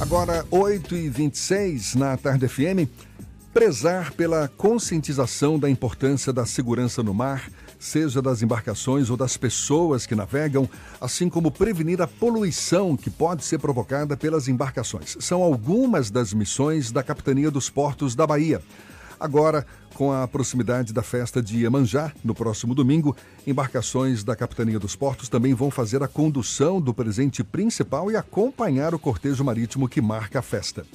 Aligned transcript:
Agora, 0.00 0.44
8h26 0.44 1.96
na 1.96 2.16
Tarde 2.16 2.46
FM. 2.46 2.88
Prezar 3.52 4.12
pela 4.12 4.46
conscientização 4.46 5.58
da 5.58 5.68
importância 5.68 6.32
da 6.32 6.46
segurança 6.46 7.02
no 7.02 7.12
mar, 7.12 7.50
seja 7.80 8.22
das 8.22 8.40
embarcações 8.40 9.10
ou 9.10 9.16
das 9.16 9.36
pessoas 9.36 10.06
que 10.06 10.14
navegam, 10.14 10.70
assim 11.00 11.28
como 11.28 11.50
prevenir 11.50 12.00
a 12.00 12.06
poluição 12.06 12.96
que 12.96 13.10
pode 13.10 13.44
ser 13.44 13.58
provocada 13.58 14.16
pelas 14.16 14.46
embarcações. 14.46 15.16
São 15.18 15.42
algumas 15.42 16.10
das 16.10 16.32
missões 16.32 16.92
da 16.92 17.02
Capitania 17.02 17.50
dos 17.50 17.68
Portos 17.68 18.14
da 18.14 18.24
Bahia. 18.24 18.62
Agora, 19.20 19.66
com 19.94 20.12
a 20.12 20.28
proximidade 20.28 20.92
da 20.92 21.02
festa 21.02 21.42
de 21.42 21.64
Iemanjá, 21.64 22.12
no 22.22 22.34
próximo 22.34 22.74
domingo, 22.74 23.16
embarcações 23.46 24.22
da 24.22 24.36
Capitania 24.36 24.78
dos 24.78 24.94
Portos 24.94 25.28
também 25.28 25.54
vão 25.54 25.70
fazer 25.70 26.02
a 26.02 26.08
condução 26.08 26.80
do 26.80 26.94
presente 26.94 27.42
principal 27.42 28.10
e 28.10 28.16
acompanhar 28.16 28.94
o 28.94 28.98
cortejo 28.98 29.42
marítimo 29.42 29.88
que 29.88 30.00
marca 30.00 30.38
a 30.38 30.42
festa. 30.42 30.86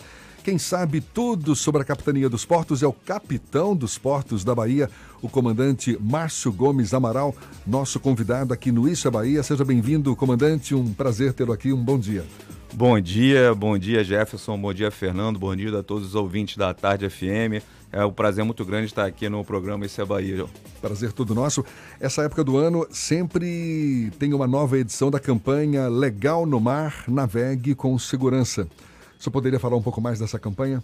Quem 0.43 0.57
sabe 0.57 0.99
tudo 0.99 1.55
sobre 1.55 1.81
a 1.81 1.85
Capitania 1.85 2.29
dos 2.29 2.43
Portos 2.43 2.83
é 2.83 2.87
o 2.87 2.91
capitão 2.91 3.73
dos 3.73 3.97
Portos 3.97 4.43
da 4.43 4.53
Bahia, 4.53 4.89
o 5.21 5.29
comandante 5.29 5.97
Márcio 6.01 6.51
Gomes 6.51 6.93
Amaral, 6.93 7.33
nosso 7.65 7.97
convidado 7.97 8.53
aqui 8.53 8.69
no 8.69 8.87
Isso 8.87 9.07
é 9.07 9.11
Bahia. 9.11 9.41
Seja 9.41 9.63
bem-vindo, 9.63 10.13
comandante. 10.17 10.75
Um 10.75 10.93
prazer 10.93 11.31
tê-lo 11.31 11.53
aqui. 11.53 11.71
Um 11.71 11.81
bom 11.81 11.97
dia. 11.97 12.25
Bom 12.73 12.99
dia, 12.99 13.53
bom 13.53 13.77
dia 13.77 14.03
Jefferson, 14.03 14.59
bom 14.59 14.73
dia 14.73 14.89
Fernando, 14.89 15.37
bom 15.37 15.55
dia 15.55 15.77
a 15.77 15.83
todos 15.83 16.07
os 16.07 16.15
ouvintes 16.15 16.57
da 16.57 16.73
Tarde 16.73 17.07
FM. 17.07 17.61
É 17.95 18.03
um 18.03 18.11
prazer 18.11 18.43
muito 18.43 18.65
grande 18.65 18.87
estar 18.87 19.05
aqui 19.05 19.29
no 19.29 19.45
programa 19.45 19.85
Isso 19.85 20.01
é 20.01 20.05
Bahia. 20.05 20.47
Prazer 20.81 21.13
todo 21.13 21.35
nosso. 21.35 21.63
Essa 21.99 22.23
época 22.23 22.43
do 22.43 22.57
ano 22.57 22.87
sempre 22.89 24.11
tem 24.17 24.33
uma 24.33 24.47
nova 24.47 24.79
edição 24.79 25.11
da 25.11 25.19
campanha 25.19 25.87
Legal 25.87 26.43
no 26.47 26.59
Mar, 26.59 27.03
navegue 27.07 27.75
com 27.75 27.97
segurança. 27.99 28.67
Você 29.19 29.29
poderia 29.29 29.59
falar 29.59 29.77
um 29.77 29.81
pouco 29.83 30.01
mais 30.01 30.17
dessa 30.17 30.39
campanha? 30.39 30.83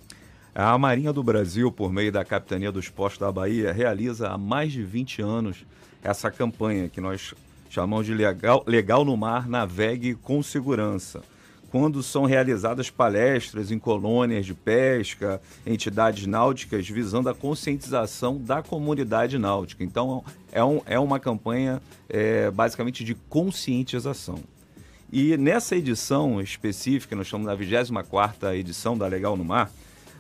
A 0.54 0.78
Marinha 0.78 1.12
do 1.12 1.24
Brasil, 1.24 1.72
por 1.72 1.92
meio 1.92 2.12
da 2.12 2.24
Capitania 2.24 2.72
dos 2.72 2.90
Postos 2.90 3.22
da 3.22 3.32
Bahia, 3.32 3.74
realiza 3.74 4.30
há 4.30 4.38
mais 4.38 4.72
de 4.72 4.84
20 4.84 5.24
anos 5.24 5.66
essa 6.04 6.30
campanha 6.30 6.90
que 6.90 7.02
nós 7.02 7.34
chamamos 7.72 8.06
de 8.06 8.14
Legal, 8.14 8.64
Legal 8.68 9.04
no 9.04 9.18
Mar, 9.18 9.50
navegue 9.50 10.14
com 10.14 10.44
segurança 10.44 11.24
quando 11.72 12.02
são 12.02 12.26
realizadas 12.26 12.90
palestras 12.90 13.72
em 13.72 13.80
colônias 13.80 14.46
de 14.46 14.54
pesca, 14.54 15.42
entidades 15.66 16.26
náuticas, 16.26 16.88
visando 16.88 17.30
a 17.30 17.36
conscientização 17.36 18.38
da 18.38 18.62
comunidade 18.62 19.38
náutica. 19.38 19.84
Então, 19.84 20.24
é, 20.52 20.64
um, 20.64 20.82
é 20.86 21.00
uma 21.00 21.20
campanha 21.20 21.82
é, 22.10 22.50
basicamente 22.52 23.04
de 23.04 23.14
conscientização. 23.14 24.40
E 25.12 25.36
nessa 25.38 25.76
edição 25.76 26.42
específica, 26.42 27.16
nós 27.16 27.28
estamos 27.28 27.48
na 27.48 27.56
24 27.56 28.54
edição 28.54 28.98
da 28.98 29.08
Legal 29.08 29.36
no 29.36 29.44
Mar, 29.44 29.72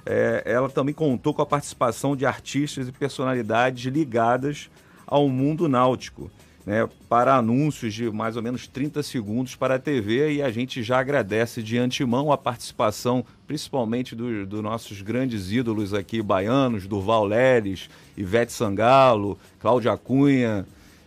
é, 0.05 0.44
ela 0.45 0.70
também 0.70 0.94
contou 0.94 1.33
com 1.33 1.42
a 1.42 1.45
participação 1.45 2.16
de 2.16 2.25
artistas 2.25 2.88
e 2.88 2.92
personalidades 2.92 3.92
ligadas 3.92 4.70
ao 5.05 5.27
mundo 5.27 5.67
náutico 5.67 6.31
né, 6.70 6.88
para 7.09 7.36
anúncios 7.36 7.95
de 7.95 8.12
mais 8.12 8.36
ou 8.36 8.44
menos 8.44 8.67
30 8.67 9.02
segundos 9.02 9.56
para 9.56 9.73
a 9.73 9.80
TV 9.80 10.34
e 10.34 10.42
a 10.44 10.52
gente 10.52 10.84
já 10.84 11.00
agradece 11.00 11.64
de 11.64 11.80
antemão 11.80 12.31
a 12.31 12.38
participação, 12.38 13.26
principalmente 13.48 14.16
dos 14.16 14.48
do 14.48 14.61
nossos 14.61 15.02
grandes 15.02 15.52
ídolos 15.52 15.95
aqui 15.95 16.22
baianos, 16.22 16.86
Durval 16.86 17.26
Leles, 17.26 17.89
Ivete 18.16 18.53
Sangalo, 18.53 19.36
Cláudia 19.59 19.98
Cunha, 19.98 20.64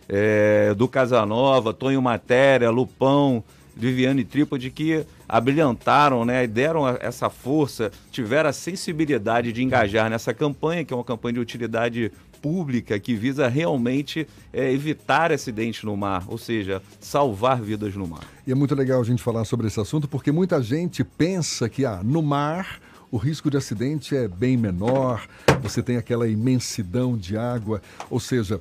é, 0.09 0.73
do 0.73 0.85
Casanova, 0.85 1.73
Tonho 1.73 2.01
Matéria, 2.01 2.69
Lupão, 2.69 3.41
Viviane 3.73 4.25
Trípode, 4.25 4.69
que 4.69 5.05
abrilhantaram, 5.29 6.25
né, 6.25 6.45
deram 6.45 6.85
essa 6.89 7.29
força, 7.29 7.89
tiveram 8.11 8.49
a 8.49 8.53
sensibilidade 8.53 9.53
de 9.53 9.63
engajar 9.63 10.09
nessa 10.09 10.33
campanha, 10.33 10.83
que 10.83 10.93
é 10.93 10.97
uma 10.97 11.05
campanha 11.05 11.35
de 11.35 11.39
utilidade 11.39 12.11
pública 12.43 12.99
que 12.99 13.15
visa 13.15 13.47
realmente 13.47 14.27
é, 14.51 14.69
evitar 14.69 15.31
acidentes 15.31 15.81
no 15.85 15.95
mar, 15.95 16.25
ou 16.27 16.37
seja, 16.37 16.81
salvar 16.99 17.61
vidas 17.61 17.95
no 17.95 18.05
mar. 18.05 18.27
E 18.45 18.51
é 18.51 18.55
muito 18.55 18.75
legal 18.75 18.99
a 18.99 19.03
gente 19.05 19.23
falar 19.23 19.45
sobre 19.45 19.67
esse 19.67 19.79
assunto 19.79 20.09
porque 20.09 20.29
muita 20.29 20.61
gente 20.61 21.05
pensa 21.05 21.69
que 21.69 21.85
ah, 21.85 22.01
no 22.03 22.21
mar 22.21 22.81
o 23.09 23.17
risco 23.17 23.49
de 23.49 23.55
acidente 23.55 24.13
é 24.13 24.27
bem 24.27 24.57
menor, 24.57 25.25
você 25.61 25.81
tem 25.81 25.95
aquela 25.97 26.27
imensidão 26.27 27.15
de 27.15 27.37
água, 27.37 27.81
ou 28.09 28.19
seja, 28.19 28.59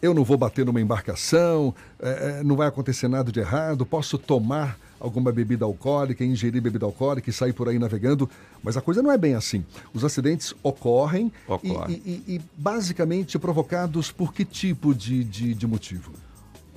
eu 0.00 0.14
não 0.14 0.24
vou 0.24 0.38
bater 0.38 0.64
numa 0.64 0.80
embarcação, 0.80 1.74
é, 1.98 2.42
não 2.44 2.56
vai 2.56 2.68
acontecer 2.68 3.08
nada 3.08 3.30
de 3.30 3.40
errado, 3.40 3.84
posso 3.84 4.16
tomar 4.16 4.78
alguma 5.02 5.32
bebida 5.32 5.64
alcoólica, 5.64 6.24
ingerir 6.24 6.62
bebida 6.62 6.86
alcoólica 6.86 7.28
e 7.28 7.32
sair 7.32 7.52
por 7.52 7.68
aí 7.68 7.78
navegando. 7.78 8.30
Mas 8.62 8.76
a 8.76 8.80
coisa 8.80 9.02
não 9.02 9.10
é 9.10 9.18
bem 9.18 9.34
assim. 9.34 9.64
Os 9.92 10.04
acidentes 10.04 10.54
ocorrem 10.62 11.32
Ocorre. 11.46 12.00
e, 12.06 12.10
e, 12.28 12.34
e, 12.36 12.40
basicamente 12.56 13.36
provocados 13.38 14.12
por 14.12 14.32
que 14.32 14.44
tipo 14.44 14.94
de, 14.94 15.24
de, 15.24 15.54
de 15.54 15.66
motivo? 15.66 16.12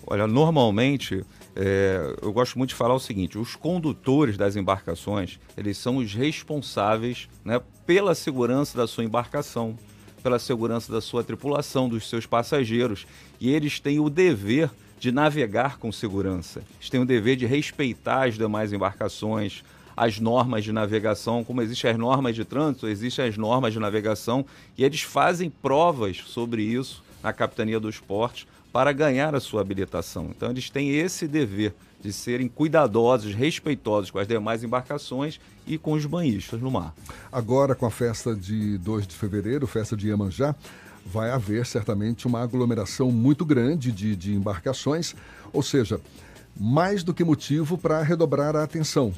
Olha, 0.07 0.25
normalmente 0.25 1.23
é, 1.55 2.15
eu 2.21 2.33
gosto 2.33 2.57
muito 2.57 2.69
de 2.69 2.75
falar 2.75 2.95
o 2.95 2.99
seguinte: 2.99 3.37
os 3.37 3.55
condutores 3.55 4.37
das 4.37 4.55
embarcações 4.55 5.39
eles 5.55 5.77
são 5.77 5.97
os 5.97 6.13
responsáveis 6.13 7.29
né, 7.43 7.61
pela 7.85 8.15
segurança 8.15 8.75
da 8.75 8.87
sua 8.87 9.03
embarcação, 9.03 9.77
pela 10.23 10.39
segurança 10.39 10.91
da 10.91 10.99
sua 10.99 11.23
tripulação, 11.23 11.87
dos 11.87 12.09
seus 12.09 12.25
passageiros, 12.25 13.05
e 13.39 13.51
eles 13.51 13.79
têm 13.79 13.99
o 13.99 14.09
dever 14.09 14.71
de 15.05 15.11
navegar 15.11 15.77
com 15.77 15.91
segurança. 15.91 16.63
Eles 16.79 16.89
têm 16.89 16.99
o 16.99 17.05
dever 17.05 17.35
de 17.35 17.45
respeitar 17.45 18.27
as 18.27 18.33
demais 18.33 18.73
embarcações, 18.73 19.63
as 19.95 20.19
normas 20.19 20.63
de 20.63 20.71
navegação, 20.71 21.43
como 21.43 21.61
existem 21.61 21.91
as 21.91 21.97
normas 21.97 22.35
de 22.35 22.43
trânsito, 22.43 22.87
existem 22.87 23.27
as 23.27 23.37
normas 23.37 23.71
de 23.71 23.79
navegação, 23.79 24.43
e 24.75 24.83
eles 24.83 25.03
fazem 25.03 25.47
provas 25.47 26.23
sobre 26.25 26.63
isso 26.63 27.03
na 27.21 27.31
Capitania 27.31 27.79
dos 27.79 27.99
Portos 27.99 28.47
para 28.73 28.91
ganhar 28.91 29.35
a 29.35 29.39
sua 29.39 29.61
habilitação. 29.61 30.31
Então, 30.35 30.49
eles 30.49 30.71
têm 30.71 30.89
esse 30.89 31.27
dever 31.27 31.75
de 32.01 32.11
serem 32.11 32.47
cuidadosos, 32.47 33.31
respeitosos 33.35 34.09
com 34.09 34.17
as 34.17 34.27
demais 34.27 34.63
embarcações 34.63 35.39
e 35.67 35.77
com 35.77 35.93
os 35.93 36.05
banhistas 36.07 36.59
no 36.59 36.71
mar. 36.71 36.95
Agora, 37.31 37.75
com 37.75 37.85
a 37.85 37.91
festa 37.91 38.35
de 38.35 38.79
2 38.79 39.05
de 39.05 39.15
fevereiro, 39.15 39.67
festa 39.67 39.95
de 39.95 40.07
Iemanjá, 40.07 40.55
vai 41.05 41.29
haver 41.29 41.65
certamente 41.65 42.25
uma 42.25 42.41
aglomeração 42.41 43.11
muito 43.11 43.45
grande 43.45 43.91
de, 43.91 44.15
de 44.15 44.33
embarcações, 44.33 45.13
ou 45.53 45.61
seja, 45.61 46.01
mais 46.59 47.03
do 47.03 47.13
que 47.13 47.23
motivo 47.23 47.77
para 47.77 48.01
redobrar 48.01 48.55
a 48.55 48.63
atenção. 48.63 49.13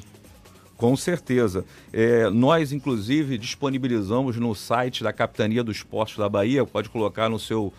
Com 0.76 0.96
certeza. 0.96 1.64
É, 1.92 2.28
nós, 2.30 2.72
inclusive, 2.72 3.38
disponibilizamos 3.38 4.36
no 4.36 4.54
site 4.54 5.02
da 5.02 5.12
Capitania 5.12 5.64
dos 5.64 5.82
Portos 5.82 6.16
da 6.16 6.28
Bahia, 6.28 6.64
pode 6.64 6.88
colocar 6.88 7.28
no 7.28 7.38
seu 7.38 7.72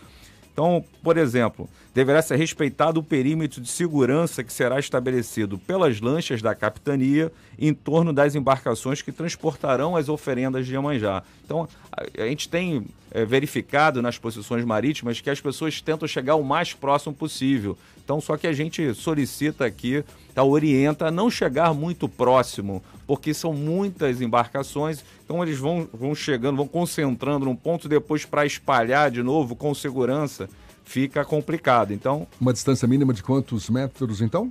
Então, 0.52 0.84
por 1.02 1.16
exemplo, 1.18 1.68
deverá 1.94 2.22
ser 2.22 2.36
respeitado 2.36 3.00
o 3.00 3.02
perímetro 3.02 3.60
de 3.60 3.68
segurança 3.68 4.44
que 4.44 4.52
será 4.52 4.78
estabelecido 4.78 5.58
pelas 5.58 6.00
lanchas 6.00 6.42
da 6.42 6.54
capitania 6.54 7.32
em 7.58 7.74
torno 7.74 8.12
das 8.12 8.34
embarcações 8.34 9.02
que 9.02 9.10
transportarão 9.10 9.96
as 9.96 10.08
oferendas 10.08 10.66
de 10.66 10.74
Iemanjá. 10.74 11.22
Então, 11.44 11.68
a, 11.90 12.26
gente 12.26 12.48
tem 12.48 12.86
é, 13.10 13.24
verificado 13.24 14.00
nas 14.00 14.16
posições 14.16 14.64
marítimas 14.64 15.20
que 15.20 15.30
as 15.30 15.40
pessoas 15.40 15.80
tentam 15.80 16.06
chegar 16.06 16.36
o 16.36 16.44
mais 16.44 16.72
próximo 16.72 17.14
possível. 17.14 17.76
Então, 18.04 18.20
só 18.20 18.36
que 18.36 18.46
a 18.46 18.52
gente 18.52 18.94
solicita 18.94 19.64
aqui, 19.64 20.04
tá, 20.34 20.44
orienta 20.44 21.06
a 21.06 21.10
não 21.10 21.30
chegar 21.30 21.74
muito 21.74 22.08
próximo, 22.08 22.82
porque 23.06 23.34
são 23.34 23.52
muitas 23.52 24.20
embarcações, 24.20 25.04
então 25.24 25.42
eles 25.42 25.58
vão, 25.58 25.88
vão 25.92 26.14
chegando, 26.14 26.56
vão 26.56 26.68
concentrando 26.68 27.44
num 27.44 27.56
ponto 27.56 27.88
depois 27.88 28.24
para 28.24 28.46
espalhar 28.46 29.10
de 29.10 29.22
novo 29.22 29.56
com 29.56 29.74
segurança 29.74 30.48
fica 30.88 31.22
complicado. 31.24 31.92
Então, 31.92 32.26
uma 32.40 32.52
distância 32.52 32.88
mínima 32.88 33.12
de 33.12 33.22
quantos 33.22 33.68
metros 33.68 34.22
então? 34.22 34.50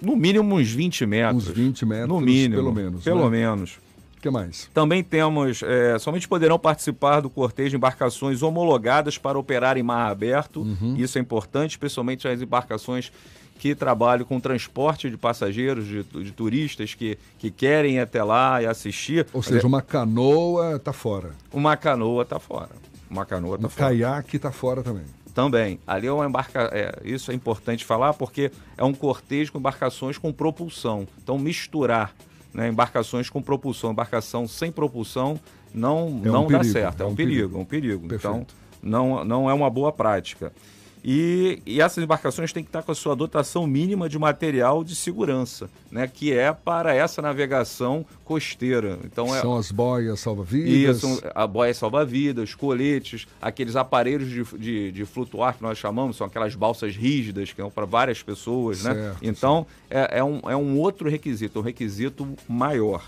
No 0.00 0.16
mínimo 0.16 0.56
uns 0.56 0.70
20 0.70 1.04
metros. 1.04 1.48
Uns 1.48 1.54
20 1.54 1.86
metros, 1.86 2.08
no 2.08 2.20
mínimo, 2.20 2.54
pelo 2.54 2.72
menos. 2.72 3.04
Pelo 3.04 3.24
né? 3.24 3.38
menos. 3.38 3.72
O 4.16 4.22
que 4.22 4.30
mais? 4.30 4.70
Também 4.72 5.02
temos, 5.04 5.62
é, 5.62 5.98
somente 5.98 6.26
poderão 6.26 6.58
participar 6.58 7.20
do 7.20 7.28
cortejo 7.28 7.76
embarcações 7.76 8.42
homologadas 8.42 9.18
para 9.18 9.38
operar 9.38 9.76
em 9.76 9.82
mar 9.82 10.10
aberto. 10.10 10.62
Uhum. 10.62 10.94
Isso 10.96 11.18
é 11.18 11.20
importante, 11.20 11.72
especialmente 11.72 12.26
as 12.26 12.40
embarcações 12.40 13.12
que 13.58 13.74
trabalham 13.74 14.24
com 14.24 14.40
transporte 14.40 15.10
de 15.10 15.18
passageiros, 15.18 15.86
de, 15.86 16.02
de 16.02 16.32
turistas 16.32 16.94
que, 16.94 17.18
que 17.38 17.50
querem 17.50 17.96
ir 17.96 18.00
até 18.00 18.22
lá 18.24 18.62
e 18.62 18.66
assistir. 18.66 19.26
Ou 19.34 19.42
seja, 19.42 19.66
uma 19.66 19.82
canoa 19.82 20.76
está 20.76 20.94
fora. 20.94 21.32
Uma 21.52 21.76
canoa 21.76 22.22
está 22.22 22.38
fora. 22.38 22.70
Uma 23.10 23.26
canoa 23.26 23.56
está 23.56 23.66
um 23.66 23.70
fora. 23.70 23.88
caiaque 23.88 24.36
está 24.36 24.50
fora 24.50 24.82
também. 24.82 25.04
Também. 25.34 25.78
Ali 25.86 26.06
é 26.06 26.12
uma 26.12 26.26
embarcação. 26.26 26.70
É, 26.72 26.92
isso 27.04 27.30
é 27.30 27.34
importante 27.34 27.84
falar 27.84 28.14
porque 28.14 28.50
é 28.76 28.84
um 28.84 28.92
cortejo 28.92 29.52
com 29.52 29.58
embarcações 29.58 30.18
com 30.18 30.32
propulsão. 30.32 31.06
Então, 31.22 31.38
misturar 31.38 32.14
né, 32.52 32.68
embarcações 32.68 33.30
com 33.30 33.40
propulsão, 33.40 33.92
embarcação 33.92 34.46
sem 34.48 34.72
propulsão, 34.72 35.38
não, 35.72 36.20
é 36.24 36.28
não 36.28 36.44
um 36.44 36.48
dá 36.48 36.58
perigo, 36.58 36.72
certo. 36.72 37.00
É, 37.00 37.04
é 37.04 37.06
um, 37.06 37.14
perigo, 37.14 37.36
perigo, 37.36 37.58
é 37.58 37.60
um 37.60 37.64
perigo. 37.64 38.08
Perfeito. 38.08 38.36
Então, 38.36 38.46
não, 38.82 39.24
não 39.24 39.50
é 39.50 39.54
uma 39.54 39.70
boa 39.70 39.92
prática. 39.92 40.52
E, 41.02 41.62
e, 41.64 41.80
essas 41.80 42.04
embarcações 42.04 42.52
têm 42.52 42.62
que 42.62 42.68
estar 42.68 42.82
com 42.82 42.92
a 42.92 42.94
sua 42.94 43.16
dotação 43.16 43.66
mínima 43.66 44.08
de 44.08 44.18
material 44.18 44.84
de 44.84 44.94
segurança, 44.94 45.70
né, 45.90 46.06
que 46.06 46.32
é 46.32 46.52
para 46.52 46.94
essa 46.94 47.22
navegação 47.22 48.04
costeira. 48.22 48.98
Então 49.04 49.34
é, 49.34 49.40
são 49.40 49.56
as 49.56 49.70
boias 49.70 50.20
salva-vidas. 50.20 50.98
Isso, 50.98 51.22
a 51.34 51.46
boia 51.46 51.72
salva-vidas, 51.72 52.54
coletes, 52.54 53.26
aqueles 53.40 53.76
aparelhos 53.76 54.28
de, 54.28 54.44
de, 54.58 54.92
de, 54.92 55.04
flutuar 55.06 55.56
que 55.56 55.62
nós 55.62 55.78
chamamos, 55.78 56.16
são 56.16 56.26
aquelas 56.26 56.54
balsas 56.54 56.94
rígidas 56.94 57.50
que 57.50 57.60
são 57.62 57.70
para 57.70 57.86
várias 57.86 58.22
pessoas, 58.22 58.84
né? 58.84 58.92
certo, 58.92 59.06
né? 59.06 59.16
Então 59.22 59.66
é, 59.88 60.18
é, 60.18 60.24
um, 60.24 60.40
é 60.44 60.56
um 60.56 60.78
outro 60.78 61.08
requisito, 61.08 61.60
um 61.60 61.62
requisito 61.62 62.28
maior. 62.46 63.02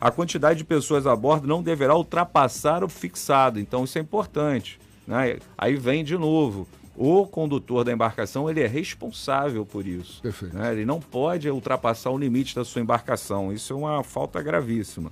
A 0.00 0.10
quantidade 0.10 0.58
de 0.58 0.64
pessoas 0.64 1.06
a 1.06 1.14
bordo 1.14 1.46
não 1.46 1.62
deverá 1.62 1.96
ultrapassar 1.96 2.84
o 2.84 2.88
fixado, 2.88 3.58
então 3.58 3.84
isso 3.84 3.98
é 3.98 4.00
importante. 4.00 4.78
Né? 5.06 5.38
Aí 5.58 5.76
vem 5.76 6.04
de 6.04 6.16
novo 6.16 6.68
o 6.96 7.26
condutor 7.26 7.84
da 7.84 7.92
embarcação 7.92 8.48
ele 8.50 8.60
é 8.60 8.66
responsável 8.66 9.64
por 9.64 9.86
isso. 9.86 10.20
Perfeito. 10.20 10.56
Né? 10.56 10.72
Ele 10.72 10.84
não 10.84 11.00
pode 11.00 11.48
ultrapassar 11.48 12.10
o 12.10 12.18
limite 12.18 12.54
da 12.54 12.64
sua 12.64 12.82
embarcação. 12.82 13.52
Isso 13.52 13.72
é 13.72 13.76
uma 13.76 14.04
falta 14.04 14.42
gravíssima. 14.42 15.10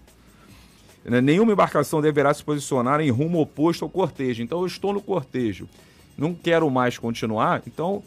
Né? 1.05 1.21
Nenhuma 1.21 1.53
embarcação 1.53 2.01
deverá 2.01 2.33
se 2.35 2.45
posicionar 2.45 3.01
em 3.01 3.11
rumo 3.11 3.41
oposto 3.41 3.85
ao 3.85 3.91
cortejo. 3.91 4.43
Então 4.43 4.61
eu 4.61 4.67
estou 4.67 4.93
no 4.93 5.01
cortejo, 5.01 5.69
não 6.17 6.35
quero 6.35 6.71
mais 6.71 6.99
continuar, 6.99 7.63
então 7.67 8.03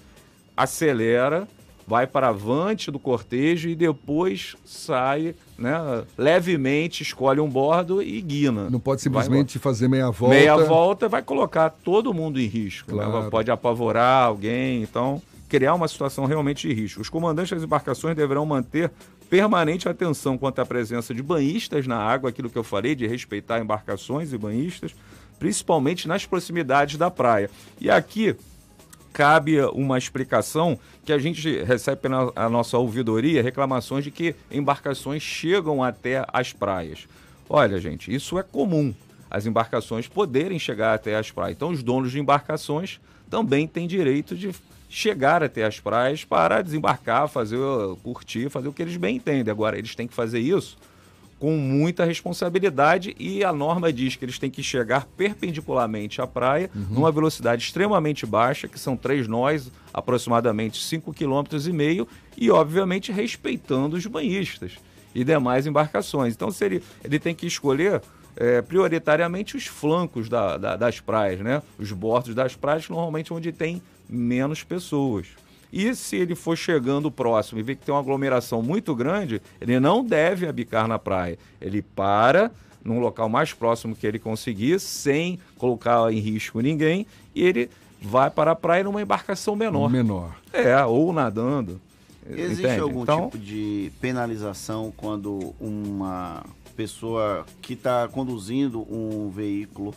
acelera, 0.56 1.48
vai 1.88 2.08
para 2.08 2.30
avante 2.30 2.90
do 2.90 3.00
cortejo 3.00 3.70
e 3.70 3.76
depois 3.76 4.56
sai 4.66 5.36
né, 5.58 6.04
levemente, 6.18 7.04
escolhe 7.04 7.40
um 7.40 7.50
bordo 7.50 8.02
e 8.02 8.22
guina. 8.22 8.70
Não 8.70 8.80
pode 8.80 9.02
simplesmente 9.02 9.60
fazer 9.60 9.88
meia 9.88 10.10
volta. 10.10 10.36
Meia 10.36 10.58
volta 10.58 11.10
vai 11.10 11.22
colocar 11.22 11.70
todo 11.70 12.14
mundo 12.14 12.40
em 12.40 12.48
risco. 12.48 12.96
Né? 12.96 13.04
Claro. 13.04 13.24
Né? 13.24 13.30
Pode 13.30 13.52
apavorar 13.52 14.26
alguém, 14.26 14.82
então 14.82 15.22
criar 15.50 15.76
uma 15.76 15.88
situação 15.88 16.26
realmente 16.26 16.68
de 16.68 16.74
risco. 16.74 17.02
Os 17.02 17.10
comandantes 17.10 17.52
das 17.52 17.64
embarcações 17.64 18.16
deverão 18.16 18.46
manter 18.46 18.92
permanente 19.30 19.88
atenção 19.88 20.38
quanto 20.38 20.60
à 20.60 20.66
presença 20.66 21.14
de 21.14 21.22
banhistas 21.22 21.86
na 21.86 21.98
água, 21.98 22.30
aquilo 22.30 22.50
que 22.50 22.58
eu 22.58 22.64
falei, 22.64 22.96
de 22.96 23.06
respeitar 23.06 23.60
embarcações 23.60 24.34
e 24.34 24.38
banhistas, 24.38 24.96
principalmente 25.38 26.08
nas 26.08 26.26
proximidades 26.26 26.98
da 26.98 27.12
praia. 27.12 27.50
E 27.80 27.90
aqui 27.90 28.36
cabe 29.14 29.62
uma 29.74 29.98
explicação 29.98 30.78
que 31.06 31.14
a 31.14 31.20
gente 31.20 31.64
recebe 31.64 32.10
na 32.10 32.50
nossa 32.50 32.78
ouvidoria 32.78 33.44
reclamações 33.44 34.04
de 34.04 34.12
que 34.12 34.36
embarcações 34.52 35.22
chegam 35.22 35.84
até 35.84 36.26
as 36.34 36.52
praias. 36.52 37.08
Olha, 37.48 37.80
gente, 37.80 38.14
isso 38.14 38.40
é 38.40 38.44
comum. 38.44 38.94
As 39.30 39.46
embarcações 39.46 40.08
poderem 40.08 40.58
chegar 40.58 40.96
até 40.96 41.16
as 41.16 41.30
praias. 41.30 41.56
Então, 41.56 41.70
os 41.70 41.84
donos 41.84 42.12
de 42.12 42.20
embarcações 42.20 43.00
também 43.30 43.68
têm 43.68 43.88
direito 43.88 44.36
de 44.36 44.52
chegar 44.90 45.44
até 45.44 45.64
as 45.64 45.80
praias 45.80 46.24
para 46.24 46.62
desembarcar, 46.62 47.28
fazer 47.28 47.58
curtir, 48.04 48.50
fazer 48.50 48.68
o 48.68 48.74
que 48.74 48.82
eles 48.82 48.98
bem 48.98 49.18
entendem. 49.18 49.52
Agora, 49.52 49.78
eles 49.78 49.96
têm 49.96 50.08
que 50.08 50.14
fazer 50.14 50.40
isso 50.40 50.78
com 51.44 51.58
muita 51.58 52.06
responsabilidade 52.06 53.14
e 53.20 53.44
a 53.44 53.52
norma 53.52 53.92
diz 53.92 54.16
que 54.16 54.24
eles 54.24 54.40
têm 54.40 54.50
que 54.50 54.64
chegar 54.64 55.06
perpendicularmente 55.18 56.22
à 56.22 56.26
praia, 56.26 56.72
uhum. 56.74 56.86
numa 56.92 57.12
velocidade 57.12 57.62
extremamente 57.62 58.26
baixa, 58.26 58.66
que 58.66 58.80
são 58.80 58.96
três 58.96 59.28
nós, 59.28 59.70
aproximadamente 59.94 60.80
5,5 60.80 61.14
km 61.14 61.68
e 61.68 61.74
meio, 61.74 62.08
e 62.38 62.50
obviamente 62.50 63.12
respeitando 63.12 63.98
os 63.98 64.06
banhistas 64.06 64.78
e 65.14 65.22
demais 65.26 65.68
embarcações. 65.68 66.34
Então 66.34 66.48
ele, 66.62 66.82
ele 67.04 67.20
tem 67.20 67.36
que 67.36 67.46
escolher 67.46 68.02
é, 68.38 68.62
prioritariamente 68.62 69.58
os 69.58 69.68
flancos 69.68 70.30
da, 70.30 70.56
da, 70.56 70.78
das 70.78 71.02
praias, 71.02 71.42
né? 71.42 71.62
os 71.78 71.92
bordos 71.92 72.34
das 72.34 72.56
praias, 72.56 72.88
normalmente 72.88 73.34
onde 73.34 73.52
tem 73.52 73.84
menos 74.10 74.64
pessoas. 74.64 75.28
E 75.76 75.96
se 75.96 76.16
ele 76.18 76.36
for 76.36 76.56
chegando 76.56 77.10
próximo 77.10 77.60
e 77.60 77.64
ver 77.64 77.76
que 77.76 77.84
tem 77.84 77.92
uma 77.92 78.00
aglomeração 78.00 78.62
muito 78.62 78.94
grande, 78.94 79.42
ele 79.60 79.80
não 79.80 80.06
deve 80.06 80.48
abicar 80.48 80.88
na 80.88 81.00
praia. 81.00 81.36
Ele 81.60 81.82
para 81.82 82.52
num 82.86 83.00
local 83.00 83.28
mais 83.28 83.54
próximo 83.54 83.96
que 83.96 84.06
ele 84.06 84.20
conseguir, 84.20 84.80
sem 84.80 85.40
colocar 85.58 86.14
em 86.14 86.20
risco 86.20 86.60
ninguém, 86.60 87.08
e 87.34 87.42
ele 87.42 87.72
vai 88.00 88.30
para 88.30 88.52
a 88.52 88.56
praia 88.56 88.84
numa 88.84 89.02
embarcação 89.02 89.56
menor. 89.56 89.90
Menor. 89.90 90.36
É, 90.52 90.84
ou 90.86 91.12
nadando. 91.12 91.82
Existe 92.30 92.62
entende? 92.62 92.80
algum 92.80 93.02
então, 93.02 93.26
tipo 93.26 93.44
de 93.44 93.92
penalização 94.00 94.94
quando 94.96 95.56
uma 95.60 96.46
pessoa 96.76 97.48
que 97.62 97.74
está 97.74 98.08
conduzindo 98.08 98.82
um 98.82 99.32
veículo 99.32 99.94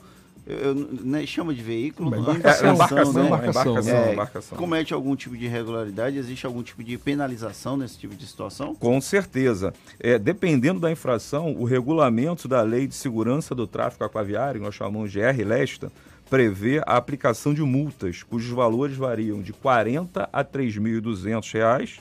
eu, 0.46 0.74
né, 0.74 1.26
chama 1.26 1.52
de 1.52 1.60
veículo, 1.60 2.14
é, 2.14 2.18
embarcação, 2.18 2.74
embarcação, 2.74 3.12
né? 3.12 3.26
embarcação, 3.26 3.78
é, 3.78 4.12
embarcação. 4.12 4.58
Comete 4.58 4.94
algum 4.94 5.16
tipo 5.16 5.36
de 5.36 5.46
irregularidade? 5.46 6.16
Existe 6.16 6.46
algum 6.46 6.62
tipo 6.62 6.84
de 6.84 6.96
penalização 6.96 7.76
nesse 7.76 7.98
tipo 7.98 8.14
de 8.14 8.24
situação? 8.24 8.72
Com 8.76 9.00
certeza. 9.00 9.74
É, 9.98 10.18
dependendo 10.18 10.78
da 10.78 10.90
infração, 10.90 11.52
o 11.56 11.64
regulamento 11.64 12.46
da 12.46 12.62
Lei 12.62 12.86
de 12.86 12.94
Segurança 12.94 13.56
do 13.56 13.66
Tráfico 13.66 14.04
Aquaviário, 14.04 14.60
nós 14.60 14.76
chamamos 14.76 15.10
de 15.10 15.20
R-Lesta, 15.20 15.90
prevê 16.30 16.80
a 16.86 16.96
aplicação 16.96 17.52
de 17.52 17.62
multas, 17.62 18.22
cujos 18.22 18.50
valores 18.50 18.96
variam 18.96 19.42
de 19.42 19.50
R$ 19.50 19.58
40 19.60 20.28
a 20.32 20.38
R$ 20.38 20.44
3.200, 20.44 21.98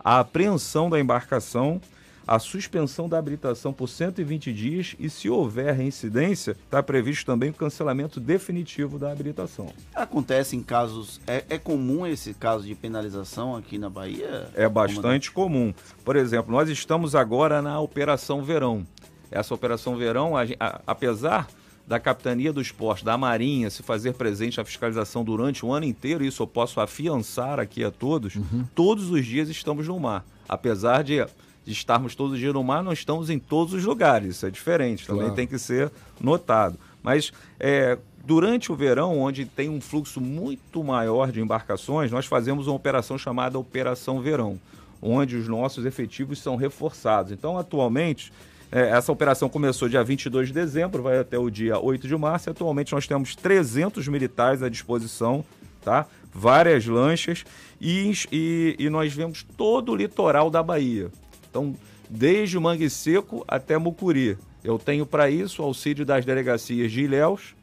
a 0.00 0.18
apreensão 0.18 0.90
da 0.90 0.98
embarcação 0.98 1.80
a 2.26 2.38
suspensão 2.38 3.08
da 3.08 3.18
habilitação 3.18 3.72
por 3.72 3.88
120 3.88 4.52
dias 4.52 4.96
e, 4.98 5.08
se 5.08 5.30
houver 5.30 5.72
reincidência, 5.74 6.52
está 6.52 6.82
previsto 6.82 7.24
também 7.24 7.50
o 7.50 7.54
cancelamento 7.54 8.18
definitivo 8.18 8.98
da 8.98 9.12
habilitação. 9.12 9.72
Acontece 9.94 10.56
em 10.56 10.62
casos. 10.62 11.20
É, 11.26 11.44
é 11.48 11.58
comum 11.58 12.06
esse 12.06 12.34
caso 12.34 12.64
de 12.64 12.74
penalização 12.74 13.54
aqui 13.54 13.78
na 13.78 13.88
Bahia? 13.88 14.48
É 14.54 14.68
bastante 14.68 15.30
comum. 15.30 15.72
Por 16.04 16.16
exemplo, 16.16 16.50
nós 16.50 16.68
estamos 16.68 17.14
agora 17.14 17.62
na 17.62 17.78
Operação 17.80 18.42
Verão. 18.42 18.84
Essa 19.30 19.54
Operação 19.54 19.96
Verão, 19.96 20.36
a, 20.36 20.42
a, 20.58 20.80
apesar 20.86 21.46
da 21.86 22.00
Capitania 22.00 22.52
do 22.52 22.60
Esporte, 22.60 23.04
da 23.04 23.16
Marinha, 23.16 23.70
se 23.70 23.82
fazer 23.82 24.14
presente 24.14 24.58
na 24.58 24.64
fiscalização 24.64 25.22
durante 25.22 25.64
o 25.64 25.72
ano 25.72 25.86
inteiro, 25.86 26.24
isso 26.24 26.42
eu 26.42 26.46
posso 26.46 26.80
afiançar 26.80 27.60
aqui 27.60 27.84
a 27.84 27.92
todos, 27.92 28.34
uhum. 28.34 28.64
todos 28.74 29.10
os 29.10 29.24
dias 29.24 29.48
estamos 29.48 29.86
no 29.86 30.00
mar. 30.00 30.24
Apesar 30.48 31.04
de 31.04 31.24
de 31.66 31.72
estarmos 31.72 32.14
todos 32.14 32.34
os 32.34 32.38
dias 32.38 32.54
no 32.54 32.62
mar, 32.62 32.82
não 32.82 32.92
estamos 32.92 33.28
em 33.28 33.38
todos 33.38 33.74
os 33.74 33.84
lugares. 33.84 34.36
Isso 34.36 34.46
é 34.46 34.50
diferente, 34.50 35.04
também 35.04 35.22
claro. 35.22 35.34
tem 35.34 35.46
que 35.46 35.58
ser 35.58 35.90
notado. 36.20 36.78
Mas 37.02 37.32
é, 37.58 37.98
durante 38.24 38.70
o 38.70 38.76
verão, 38.76 39.18
onde 39.18 39.44
tem 39.44 39.68
um 39.68 39.80
fluxo 39.80 40.20
muito 40.20 40.84
maior 40.84 41.32
de 41.32 41.40
embarcações, 41.40 42.10
nós 42.10 42.24
fazemos 42.24 42.68
uma 42.68 42.76
operação 42.76 43.18
chamada 43.18 43.58
Operação 43.58 44.20
Verão, 44.20 44.60
onde 45.02 45.36
os 45.36 45.48
nossos 45.48 45.84
efetivos 45.84 46.38
são 46.38 46.54
reforçados. 46.54 47.32
Então, 47.32 47.58
atualmente, 47.58 48.32
é, 48.70 48.90
essa 48.90 49.10
operação 49.10 49.48
começou 49.48 49.88
dia 49.88 50.04
22 50.04 50.48
de 50.48 50.54
dezembro, 50.54 51.02
vai 51.02 51.18
até 51.18 51.36
o 51.36 51.50
dia 51.50 51.80
8 51.80 52.06
de 52.06 52.16
março. 52.16 52.48
E 52.48 52.50
atualmente 52.52 52.92
nós 52.92 53.08
temos 53.08 53.34
300 53.34 54.06
militares 54.06 54.62
à 54.62 54.68
disposição, 54.68 55.44
tá? 55.82 56.06
várias 56.32 56.86
lanchas 56.86 57.44
e, 57.80 58.12
e, 58.30 58.76
e 58.78 58.90
nós 58.90 59.12
vemos 59.12 59.44
todo 59.56 59.92
o 59.92 59.96
litoral 59.96 60.50
da 60.50 60.62
Bahia. 60.62 61.10
Então, 61.56 61.74
desde 62.10 62.58
o 62.58 62.60
Mangue 62.60 62.90
Seco 62.90 63.42
até 63.48 63.78
Mucuri. 63.78 64.36
Eu 64.62 64.78
tenho 64.78 65.06
para 65.06 65.30
isso 65.30 65.62
auxílio 65.62 66.04
das 66.04 66.26
delegacias 66.26 66.92
de 66.92 67.02
Ilhéus 67.02 67.54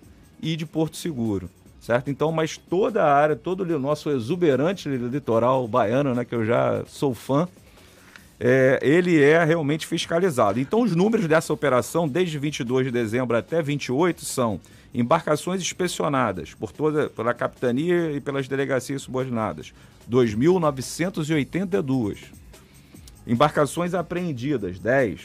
e 0.42 0.56
de 0.56 0.66
Porto 0.66 0.98
Seguro, 0.98 1.48
certo? 1.80 2.10
Então, 2.10 2.32
mas 2.32 2.58
toda 2.58 3.04
a 3.04 3.14
área, 3.14 3.36
todo 3.36 3.62
o 3.62 3.80
nosso 3.80 4.10
exuberante 4.10 4.90
litoral 4.90 5.68
baiano, 5.68 6.16
né, 6.16 6.26
que 6.26 6.34
eu 6.34 6.44
já 6.44 6.84
sou 6.88 7.14
fã, 7.14 7.48
é, 8.40 8.80
ele 8.82 9.22
é 9.22 9.44
realmente 9.44 9.86
fiscalizado. 9.86 10.60
Então, 10.60 10.82
os 10.82 10.96
números 10.96 11.28
dessa 11.28 11.54
operação, 11.54 12.08
desde 12.08 12.40
22 12.40 12.88
de 12.88 12.92
dezembro 12.92 13.38
até 13.38 13.62
28, 13.62 14.26
são 14.26 14.60
embarcações 14.92 15.62
inspecionadas 15.62 16.56
por 16.56 16.72
toda 16.72 17.10
pela 17.10 17.34
capitania 17.34 18.12
e 18.12 18.20
pelas 18.20 18.48
delegacias 18.48 19.04
subordinadas, 19.04 19.72
2.982 20.10 22.43
Embarcações 23.26 23.94
apreendidas, 23.94 24.80
10. 24.80 25.22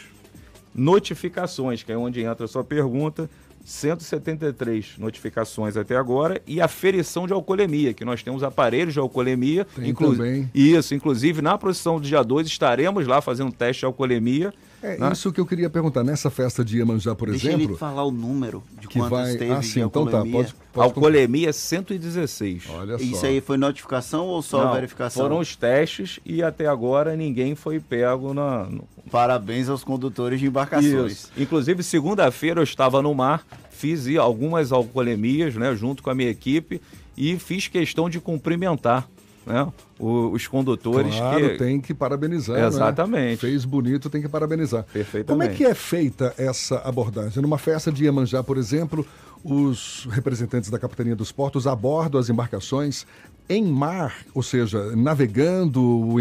notificações, 0.74 1.82
que 1.82 1.90
é 1.90 1.96
onde 1.96 2.22
entra 2.22 2.44
a 2.44 2.48
sua 2.48 2.62
pergunta, 2.62 3.28
173 3.64 4.94
notificações 4.98 5.76
até 5.76 5.96
agora 5.96 6.40
e 6.46 6.60
aferição 6.60 7.26
de 7.26 7.32
alcoolemia, 7.32 7.92
que 7.92 8.04
nós 8.04 8.22
temos 8.22 8.42
aparelhos 8.42 8.94
de 8.94 9.00
alcoolemia. 9.00 9.66
Tem 9.76 9.90
inclu 9.90 10.12
também. 10.12 10.50
Isso, 10.54 10.94
inclusive 10.94 11.42
na 11.42 11.58
procissão 11.58 12.00
do 12.00 12.06
dia 12.06 12.22
2 12.22 12.46
estaremos 12.46 13.06
lá 13.06 13.20
fazendo 13.20 13.52
teste 13.52 13.80
de 13.80 13.86
alcoolemia. 13.86 14.54
É 14.82 14.96
né? 14.96 15.12
isso 15.12 15.32
que 15.32 15.40
eu 15.40 15.46
queria 15.46 15.68
perguntar. 15.68 16.04
Nessa 16.04 16.30
festa 16.30 16.64
de 16.64 16.78
Iemanjá, 16.78 17.14
por 17.14 17.30
Deixa 17.30 17.48
exemplo. 17.48 17.72
Ele 17.72 17.76
falar 17.76 18.04
o 18.04 18.10
número 18.10 18.62
de 18.80 18.86
que 18.86 18.98
quantos 18.98 19.10
vai... 19.10 19.36
teve 19.36 19.52
ah, 19.52 19.62
sim, 19.62 19.80
então 19.80 20.06
tá, 20.06 20.18
pode, 20.24 20.54
pode 20.72 20.88
Alcoolemia 20.88 21.52
116. 21.52 22.64
Olha 22.70 22.98
só. 22.98 23.04
Isso 23.04 23.26
aí 23.26 23.40
foi 23.40 23.56
notificação 23.56 24.26
ou 24.26 24.40
só 24.40 24.64
Não, 24.64 24.74
verificação? 24.74 25.22
Foram 25.22 25.38
os 25.40 25.56
testes 25.56 26.20
e 26.24 26.42
até 26.42 26.66
agora 26.66 27.16
ninguém 27.16 27.54
foi 27.54 27.80
pego 27.80 28.32
na. 28.32 28.64
No... 28.64 28.84
Parabéns 29.10 29.68
aos 29.68 29.82
condutores 29.82 30.38
de 30.38 30.46
embarcações. 30.46 31.12
Isso. 31.12 31.32
Inclusive, 31.36 31.82
segunda-feira 31.82 32.60
eu 32.60 32.64
estava 32.64 33.00
no 33.00 33.14
mar, 33.14 33.44
fiz 33.70 34.06
algumas 34.16 34.70
alcoolemias, 34.70 35.54
né, 35.54 35.74
junto 35.74 36.02
com 36.02 36.10
a 36.10 36.14
minha 36.14 36.28
equipe, 36.28 36.80
e 37.16 37.38
fiz 37.38 37.68
questão 37.68 38.10
de 38.10 38.20
cumprimentar 38.20 39.08
né, 39.48 39.72
os 39.98 40.46
condutores. 40.46 41.16
Claro, 41.16 41.50
que... 41.50 41.56
tem 41.56 41.80
que 41.80 41.94
parabenizar. 41.94 42.60
Né? 42.60 42.66
Exatamente. 42.66 43.30
Né? 43.30 43.50
Fez 43.50 43.64
bonito, 43.64 44.10
tem 44.10 44.20
que 44.20 44.28
parabenizar. 44.28 44.84
Perfeitamente. 44.92 45.26
Como 45.26 45.42
é 45.42 45.48
que 45.48 45.64
é 45.64 45.74
feita 45.74 46.34
essa 46.36 46.76
abordagem? 46.84 47.42
Numa 47.42 47.58
festa 47.58 47.90
de 47.90 48.04
Iemanjá, 48.04 48.42
por 48.44 48.58
exemplo, 48.58 49.06
os 49.42 50.06
representantes 50.10 50.68
da 50.70 50.78
Capitania 50.78 51.16
dos 51.16 51.32
Portos 51.32 51.66
abordam 51.66 52.20
as 52.20 52.28
embarcações 52.28 53.06
em 53.48 53.64
mar, 53.64 54.14
ou 54.34 54.42
seja, 54.42 54.94
navegando, 54.94 56.14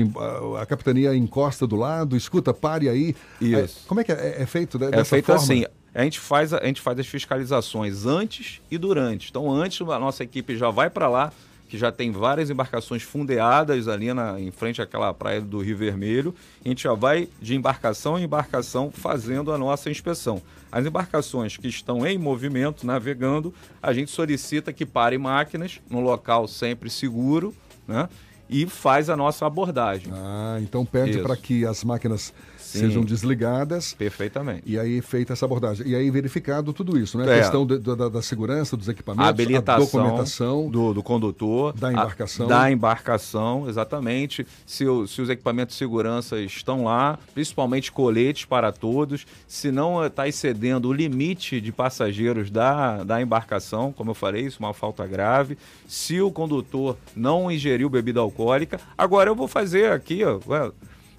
a 0.57 0.65
capitania 0.65 1.13
encosta 1.13 1.67
do 1.67 1.75
lado, 1.75 2.15
escuta, 2.15 2.53
pare 2.53 2.87
aí. 2.87 3.13
Isso. 3.41 3.83
Como 3.85 3.99
é 3.99 4.03
que 4.05 4.13
é, 4.13 4.41
é 4.41 4.45
feito 4.45 4.79
dessa 4.79 4.95
É 4.95 5.03
feito 5.03 5.25
forma? 5.25 5.41
assim, 5.41 5.65
a 5.93 6.03
gente, 6.03 6.19
faz, 6.19 6.53
a 6.53 6.63
gente 6.63 6.79
faz 6.79 6.97
as 6.99 7.07
fiscalizações 7.07 8.05
antes 8.05 8.61
e 8.71 8.77
durante. 8.77 9.29
Então, 9.29 9.51
antes, 9.51 9.81
a 9.81 9.99
nossa 9.99 10.23
equipe 10.23 10.55
já 10.55 10.69
vai 10.69 10.89
para 10.89 11.09
lá, 11.09 11.33
que 11.67 11.77
já 11.77 11.91
tem 11.91 12.11
várias 12.11 12.49
embarcações 12.49 13.03
fundeadas 13.03 13.87
ali 13.87 14.13
na, 14.13 14.39
em 14.39 14.51
frente 14.51 14.81
àquela 14.81 15.13
praia 15.13 15.41
do 15.41 15.59
Rio 15.59 15.77
Vermelho. 15.77 16.33
A 16.63 16.67
gente 16.67 16.83
já 16.83 16.93
vai 16.93 17.27
de 17.41 17.55
embarcação 17.55 18.17
em 18.17 18.23
embarcação 18.23 18.91
fazendo 18.91 19.51
a 19.51 19.57
nossa 19.57 19.89
inspeção. 19.89 20.41
As 20.71 20.85
embarcações 20.85 21.57
que 21.57 21.67
estão 21.67 22.05
em 22.05 22.17
movimento, 22.17 22.85
navegando, 22.85 23.53
a 23.81 23.93
gente 23.93 24.11
solicita 24.11 24.71
que 24.73 24.85
parem 24.85 25.19
máquinas 25.19 25.79
no 25.89 25.99
local 25.99 26.47
sempre 26.47 26.89
seguro, 26.89 27.53
né? 27.87 28.07
E 28.49 28.65
faz 28.65 29.09
a 29.09 29.17
nossa 29.17 29.45
abordagem. 29.45 30.11
Ah, 30.13 30.57
então 30.61 30.85
pede 30.85 31.19
para 31.19 31.35
que 31.35 31.65
as 31.65 31.83
máquinas 31.83 32.33
Sim. 32.77 32.87
sejam 32.87 33.03
desligadas. 33.03 33.93
Perfeitamente. 33.93 34.63
E 34.65 34.77
aí 34.77 35.01
feita 35.01 35.33
essa 35.33 35.45
abordagem. 35.45 35.87
E 35.87 35.95
aí 35.95 36.09
verificado 36.09 36.73
tudo 36.73 36.97
isso, 36.97 37.17
né? 37.17 37.29
A 37.29 37.35
é. 37.35 37.39
questão 37.39 37.65
de, 37.65 37.77
da, 37.79 38.09
da, 38.09 38.21
segurança 38.21 38.75
dos 38.77 38.87
equipamentos, 38.87 39.25
a 39.25 39.29
habilitação 39.29 39.75
a 39.75 39.85
documentação 39.85 40.69
do, 40.69 40.93
do 40.93 41.03
condutor, 41.03 41.73
da 41.73 41.91
embarcação. 41.91 42.45
A, 42.45 42.49
da 42.49 42.71
embarcação, 42.71 43.69
exatamente. 43.69 44.45
Se, 44.65 44.85
o, 44.85 45.07
se 45.07 45.21
os 45.21 45.29
equipamentos 45.29 45.75
de 45.75 45.79
segurança 45.79 46.39
estão 46.39 46.85
lá, 46.85 47.17
principalmente 47.33 47.91
coletes 47.91 48.45
para 48.45 48.71
todos, 48.71 49.25
se 49.47 49.71
não 49.71 50.05
está 50.05 50.27
excedendo 50.27 50.89
o 50.89 50.93
limite 50.93 51.59
de 51.61 51.71
passageiros 51.71 52.49
da, 52.49 53.03
da 53.03 53.21
embarcação, 53.21 53.91
como 53.91 54.11
eu 54.11 54.15
falei, 54.15 54.45
isso 54.45 54.61
é 54.61 54.65
uma 54.65 54.73
falta 54.73 55.05
grave. 55.05 55.57
Se 55.87 56.21
o 56.21 56.31
condutor 56.31 56.97
não 57.15 57.51
ingeriu 57.51 57.89
bebida 57.89 58.19
alcoólica, 58.19 58.79
agora 58.97 59.29
eu 59.29 59.35
vou 59.35 59.47
fazer 59.47 59.91
aqui, 59.91 60.23
ó, 60.23 60.39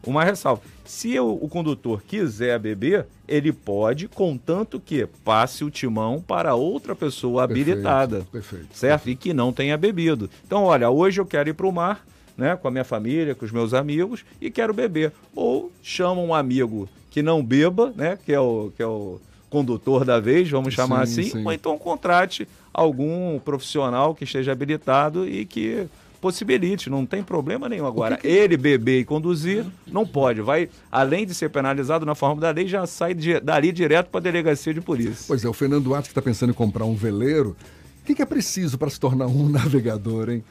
uma 0.07 0.25
ressalva. 0.25 0.62
Se 0.85 1.19
o, 1.19 1.33
o, 1.33 1.49
condutor 1.49 2.02
quiser 2.02 2.59
beber, 2.59 3.07
ele 3.26 3.52
pode, 3.52 4.09
contanto 4.09 4.81
que 4.81 5.07
passe 5.25 5.64
o 5.64 5.71
timão 5.71 6.21
para 6.21 6.55
outra 6.55 6.95
pessoa 6.95 7.47
perfeito, 7.47 7.71
habilitada. 7.71 8.26
Perfeito. 8.33 8.69
Certo? 8.73 9.02
Perfeito. 9.02 9.11
E 9.11 9.17
que 9.17 9.35
não 9.35 9.52
tenha 9.52 9.76
bebido. 9.76 10.31
Então, 10.47 10.64
olha, 10.64 10.88
hoje 10.88 11.21
eu 11.21 11.26
quero 11.26 11.50
ir 11.50 11.55
para 11.55 11.67
o 11.67 11.73
mar, 11.73 12.07
né, 12.37 12.57
com 12.57 12.69
a 12.69 12.71
minha 12.71 12.85
família, 12.85 13.35
com 13.35 13.45
os 13.45 13.52
meus 13.52 13.75
amigos, 13.75 14.25
e 14.40 14.50
quero 14.50 14.73
beber. 14.73 15.12
Ou 15.35 15.71
chama 15.83 16.21
um 16.21 16.33
amigo 16.33 16.88
que 17.11 17.23
não 17.23 17.45
beba, 17.45 17.93
né, 17.97 18.19
que 18.25 18.33
é 18.33 18.40
o, 18.40 18.73
que 18.76 18.83
é 18.83 18.87
o 18.87 19.21
condutor 19.50 20.05
da 20.05 20.21
vez, 20.21 20.49
vamos 20.49 20.75
chamar 20.75 21.07
sim, 21.07 21.21
assim, 21.21 21.31
sim. 21.31 21.45
ou 21.45 21.52
então 21.52 21.78
contrate 21.78 22.47
algum 22.73 23.38
profissional 23.38 24.14
que 24.14 24.25
esteja 24.25 24.52
habilitado 24.52 25.26
e 25.26 25.45
que 25.45 25.88
possibilite, 26.21 26.91
não 26.91 27.07
tem 27.07 27.23
problema 27.23 27.69
nenhum. 27.69 27.87
Agora, 27.87 28.17
que 28.17 28.23
que... 28.23 28.29
ele 28.29 28.57
beber 28.57 29.01
e 29.01 29.05
conduzir, 29.05 29.65
não 29.87 30.07
pode. 30.07 30.41
Vai, 30.41 30.69
além 30.91 31.27
de 31.27 31.35
ser 31.35 31.49
penalizado 31.51 32.05
na 32.05 32.15
forma 32.15 32.41
da 32.41 32.51
lei, 32.51 32.67
já 32.67 32.87
sai 32.87 33.15
de, 33.15 33.41
dali 33.41 33.73
direto 33.73 34.09
para 34.11 34.21
a 34.21 34.23
delegacia 34.23 34.73
de 34.75 34.81
polícia. 34.81 35.25
Pois 35.27 35.45
é, 35.45 35.49
o 35.49 35.53
Fernando 35.53 35.85
Duarte 35.85 36.09
que 36.09 36.13
está 36.13 36.23
pensando 36.23 36.51
em 36.51 36.55
comprar 36.55 36.85
um 36.85 36.95
veleiro, 36.95 37.57
o 38.03 38.05
que, 38.05 38.15
que 38.15 38.23
é 38.23 38.27
preciso 38.27 38.79
para 38.79 38.91
se 38.91 38.99
tornar 38.99 39.27
um 39.27 39.49
navegador, 39.51 40.31
hein? 40.31 40.45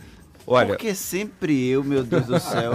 Olha, 0.50 0.70
Porque 0.70 0.96
sempre 0.96 1.68
eu, 1.68 1.84
meu 1.84 2.06
Deus 2.06 2.26
do 2.26 2.40
céu. 2.40 2.72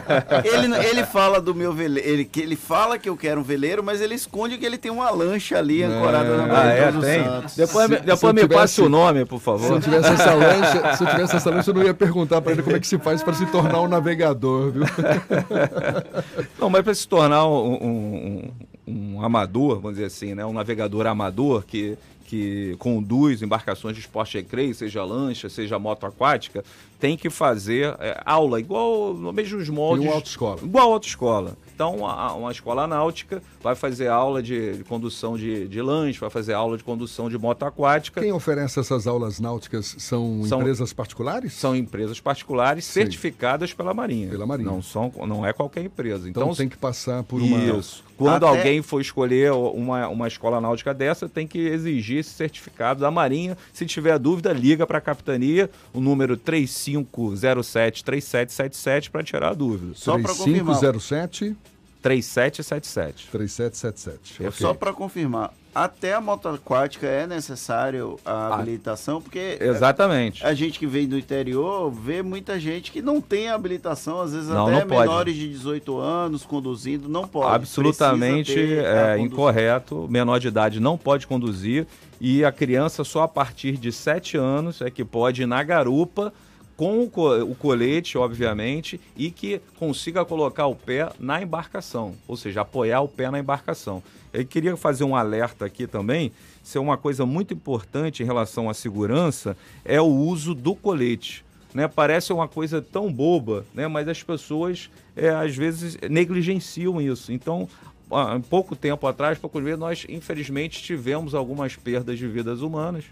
ele, 0.42 0.74
ele 0.86 1.04
fala 1.04 1.38
do 1.38 1.54
meu 1.54 1.70
veleiro. 1.70 2.08
Ele, 2.08 2.24
que 2.24 2.40
ele 2.40 2.56
fala 2.56 2.98
que 2.98 3.10
eu 3.10 3.14
quero 3.14 3.42
um 3.42 3.44
veleiro, 3.44 3.84
mas 3.84 4.00
ele 4.00 4.14
esconde 4.14 4.56
que 4.56 4.64
ele 4.64 4.78
tem 4.78 4.90
uma 4.90 5.10
lancha 5.10 5.58
ali 5.58 5.82
ancorada 5.82 6.34
na 6.38 6.62
Ah, 6.62 6.66
é, 6.68 6.90
tem. 6.90 7.24
Santos. 7.24 7.56
Depois, 7.56 7.86
se, 7.86 7.96
depois 7.96 8.18
se 8.18 8.26
me 8.26 8.32
tivesse, 8.40 8.48
passe 8.48 8.80
o 8.80 8.88
nome, 8.88 9.26
por 9.26 9.38
favor. 9.38 9.66
Se 9.66 9.72
eu 9.72 9.80
tivesse 9.82 10.08
essa 10.14 10.32
lancha, 10.32 10.96
se 10.96 11.04
eu 11.04 11.08
tivesse 11.10 11.36
essa 11.36 11.50
lancha, 11.50 11.70
eu 11.70 11.74
não 11.74 11.82
ia 11.82 11.92
perguntar 11.92 12.40
para 12.40 12.52
ele 12.52 12.62
como 12.62 12.74
é 12.74 12.80
que 12.80 12.86
se 12.86 12.98
faz 12.98 13.22
para 13.22 13.34
se 13.34 13.44
tornar 13.44 13.82
um 13.82 13.88
navegador, 13.88 14.70
viu? 14.70 14.84
Não, 16.58 16.70
mas 16.70 16.82
para 16.82 16.94
se 16.94 17.06
tornar 17.06 17.46
um, 17.46 17.74
um, 17.74 18.50
um, 18.86 19.22
amador, 19.22 19.76
vamos 19.76 19.92
dizer 19.92 20.06
assim, 20.06 20.34
né? 20.34 20.44
Um 20.46 20.54
navegador 20.54 21.06
amador 21.06 21.64
que 21.66 21.98
que 22.30 22.76
conduz 22.78 23.42
embarcações 23.42 23.96
de 23.96 24.02
esporte 24.02 24.38
recreio, 24.38 24.72
seja 24.72 25.02
lancha, 25.02 25.48
seja 25.48 25.80
moto 25.80 26.06
aquática, 26.06 26.64
tem 27.00 27.16
que 27.16 27.28
fazer 27.28 27.96
é, 27.98 28.22
aula, 28.24 28.60
igual 28.60 29.14
no 29.14 29.32
mesmos 29.32 29.68
moldes. 29.68 30.04
Igual 30.04 30.16
autoescola. 30.16 30.60
Igual 30.62 30.92
autoescola. 30.92 31.56
Então, 31.80 31.96
uma, 31.96 32.34
uma 32.34 32.52
escola 32.52 32.86
náutica 32.86 33.42
vai 33.62 33.74
fazer 33.74 34.08
aula 34.08 34.42
de, 34.42 34.76
de 34.76 34.84
condução 34.84 35.34
de, 35.34 35.66
de 35.66 35.80
lanche, 35.80 36.20
vai 36.20 36.28
fazer 36.28 36.52
aula 36.52 36.76
de 36.76 36.84
condução 36.84 37.30
de 37.30 37.38
moto 37.38 37.62
aquática. 37.62 38.20
Quem 38.20 38.32
oferece 38.32 38.78
essas 38.78 39.06
aulas 39.06 39.40
náuticas 39.40 39.96
são, 39.98 40.44
são 40.44 40.60
empresas 40.60 40.92
particulares? 40.92 41.54
São 41.54 41.74
empresas 41.74 42.20
particulares 42.20 42.84
Sim. 42.84 43.00
certificadas 43.00 43.72
pela 43.72 43.94
Marinha. 43.94 44.28
Pela 44.28 44.46
Marinha. 44.46 44.70
Não, 44.70 44.82
são, 44.82 45.10
não 45.26 45.46
é 45.46 45.54
qualquer 45.54 45.82
empresa. 45.82 46.28
Então, 46.28 46.42
então 46.42 46.54
tem 46.54 46.68
que 46.68 46.76
passar 46.76 47.22
por 47.22 47.40
uma. 47.40 47.78
Isso. 47.78 48.04
Quando 48.18 48.44
Até... 48.44 48.58
alguém 48.58 48.82
for 48.82 49.00
escolher 49.00 49.50
uma, 49.52 50.06
uma 50.08 50.28
escola 50.28 50.60
náutica 50.60 50.92
dessa, 50.92 51.26
tem 51.26 51.46
que 51.46 51.58
exigir 51.58 52.18
esse 52.18 52.34
certificado 52.34 53.00
da 53.00 53.10
Marinha. 53.10 53.56
Se 53.72 53.86
tiver 53.86 54.18
dúvida, 54.18 54.52
liga 54.52 54.86
para 54.86 54.98
a 54.98 55.00
capitania, 55.00 55.70
o 55.94 56.00
número 56.02 56.36
3507-3777 56.36 59.08
para 59.08 59.24
tirar 59.24 59.52
a 59.52 59.54
dúvida. 59.54 59.94
Só 59.94 60.18
para 60.18 60.34
confirmar. 60.34 60.78
3507 60.78 61.56
3777. 62.02 63.28
3777. 63.30 64.34
Okay. 64.36 64.50
Só 64.52 64.74
para 64.74 64.92
confirmar, 64.92 65.52
até 65.74 66.14
a 66.14 66.20
moto 66.20 66.48
aquática 66.48 67.06
é 67.06 67.26
necessário 67.26 68.18
a 68.24 68.32
ah, 68.32 68.54
habilitação, 68.54 69.22
porque 69.22 69.58
exatamente. 69.60 70.44
A 70.44 70.52
gente 70.52 70.78
que 70.78 70.86
vem 70.86 71.06
do 71.06 71.16
interior 71.16 71.90
vê 71.90 72.22
muita 72.22 72.58
gente 72.58 72.90
que 72.90 73.00
não 73.00 73.20
tem 73.20 73.48
habilitação, 73.48 74.20
às 74.20 74.32
vezes 74.32 74.48
não, 74.48 74.66
até 74.66 74.84
não 74.84 74.98
menores 74.98 75.36
de 75.36 75.48
18 75.48 75.98
anos 75.98 76.44
conduzindo, 76.44 77.08
não 77.08 77.28
pode. 77.28 77.54
Absolutamente 77.54 78.58
é, 78.58 79.18
incorreto. 79.18 80.08
Menor 80.10 80.40
de 80.40 80.48
idade 80.48 80.80
não 80.80 80.98
pode 80.98 81.26
conduzir 81.26 81.86
e 82.20 82.44
a 82.44 82.50
criança 82.50 83.04
só 83.04 83.22
a 83.22 83.28
partir 83.28 83.76
de 83.76 83.92
7 83.92 84.36
anos 84.36 84.80
é 84.80 84.90
que 84.90 85.04
pode 85.04 85.42
ir 85.42 85.46
na 85.46 85.62
garupa 85.62 86.32
com 86.80 87.02
o 87.02 87.54
colete, 87.56 88.16
obviamente, 88.16 88.98
e 89.14 89.30
que 89.30 89.60
consiga 89.78 90.24
colocar 90.24 90.66
o 90.66 90.74
pé 90.74 91.12
na 91.20 91.42
embarcação, 91.42 92.14
ou 92.26 92.38
seja, 92.38 92.62
apoiar 92.62 93.02
o 93.02 93.08
pé 93.08 93.30
na 93.30 93.38
embarcação. 93.38 94.02
Eu 94.32 94.46
queria 94.46 94.74
fazer 94.78 95.04
um 95.04 95.14
alerta 95.14 95.66
aqui 95.66 95.86
também, 95.86 96.32
se 96.62 96.78
é 96.78 96.80
uma 96.80 96.96
coisa 96.96 97.26
muito 97.26 97.52
importante 97.52 98.22
em 98.22 98.26
relação 98.26 98.70
à 98.70 98.72
segurança, 98.72 99.54
é 99.84 100.00
o 100.00 100.06
uso 100.06 100.54
do 100.54 100.74
colete. 100.74 101.44
Né? 101.74 101.86
Parece 101.86 102.32
uma 102.32 102.48
coisa 102.48 102.80
tão 102.80 103.12
boba, 103.12 103.66
né? 103.74 103.86
mas 103.86 104.08
as 104.08 104.22
pessoas 104.22 104.88
é, 105.14 105.28
às 105.28 105.54
vezes 105.54 105.98
negligenciam 106.08 106.98
isso. 106.98 107.30
Então, 107.30 107.68
há 108.10 108.40
pouco 108.48 108.74
tempo 108.74 109.06
atrás, 109.06 109.36
poucos 109.36 109.62
nós 109.78 110.06
infelizmente 110.08 110.82
tivemos 110.82 111.34
algumas 111.34 111.76
perdas 111.76 112.18
de 112.18 112.26
vidas 112.26 112.62
humanas 112.62 113.04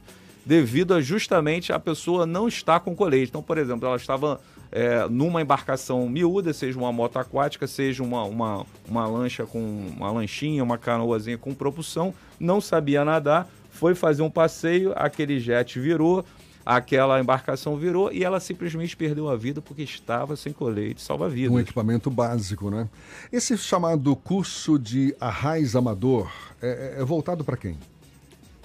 devido 0.44 0.94
a 0.94 1.00
justamente 1.00 1.72
a 1.72 1.78
pessoa 1.78 2.26
não 2.26 2.48
estar 2.48 2.80
com 2.80 2.94
colete. 2.94 3.30
Então, 3.30 3.42
por 3.42 3.58
exemplo, 3.58 3.86
ela 3.86 3.96
estava 3.96 4.40
é, 4.70 5.06
numa 5.08 5.42
embarcação 5.42 6.08
miúda, 6.08 6.52
seja 6.52 6.78
uma 6.78 6.92
moto 6.92 7.18
aquática, 7.18 7.66
seja 7.66 8.02
uma, 8.02 8.24
uma, 8.24 8.66
uma 8.88 9.06
lancha 9.06 9.46
com 9.46 9.58
uma 9.96 10.10
lanchinha, 10.10 10.62
uma 10.62 10.78
canoazinha 10.78 11.38
com 11.38 11.54
propulsão, 11.54 12.14
não 12.38 12.60
sabia 12.60 13.04
nadar, 13.04 13.48
foi 13.70 13.94
fazer 13.94 14.22
um 14.22 14.30
passeio, 14.30 14.92
aquele 14.96 15.38
jet 15.38 15.78
virou, 15.78 16.24
aquela 16.64 17.18
embarcação 17.18 17.76
virou 17.76 18.12
e 18.12 18.22
ela 18.22 18.40
simplesmente 18.40 18.94
perdeu 18.94 19.30
a 19.30 19.36
vida 19.36 19.62
porque 19.62 19.82
estava 19.82 20.36
sem 20.36 20.52
colete 20.52 21.00
salva-vidas. 21.00 21.52
Um 21.52 21.60
equipamento 21.60 22.10
básico, 22.10 22.70
né? 22.70 22.88
Esse 23.32 23.56
chamado 23.56 24.14
curso 24.14 24.78
de 24.78 25.16
arraiz 25.18 25.74
amador 25.74 26.30
é, 26.60 26.96
é, 26.96 27.00
é 27.00 27.04
voltado 27.04 27.42
para 27.42 27.56
quem? 27.56 27.78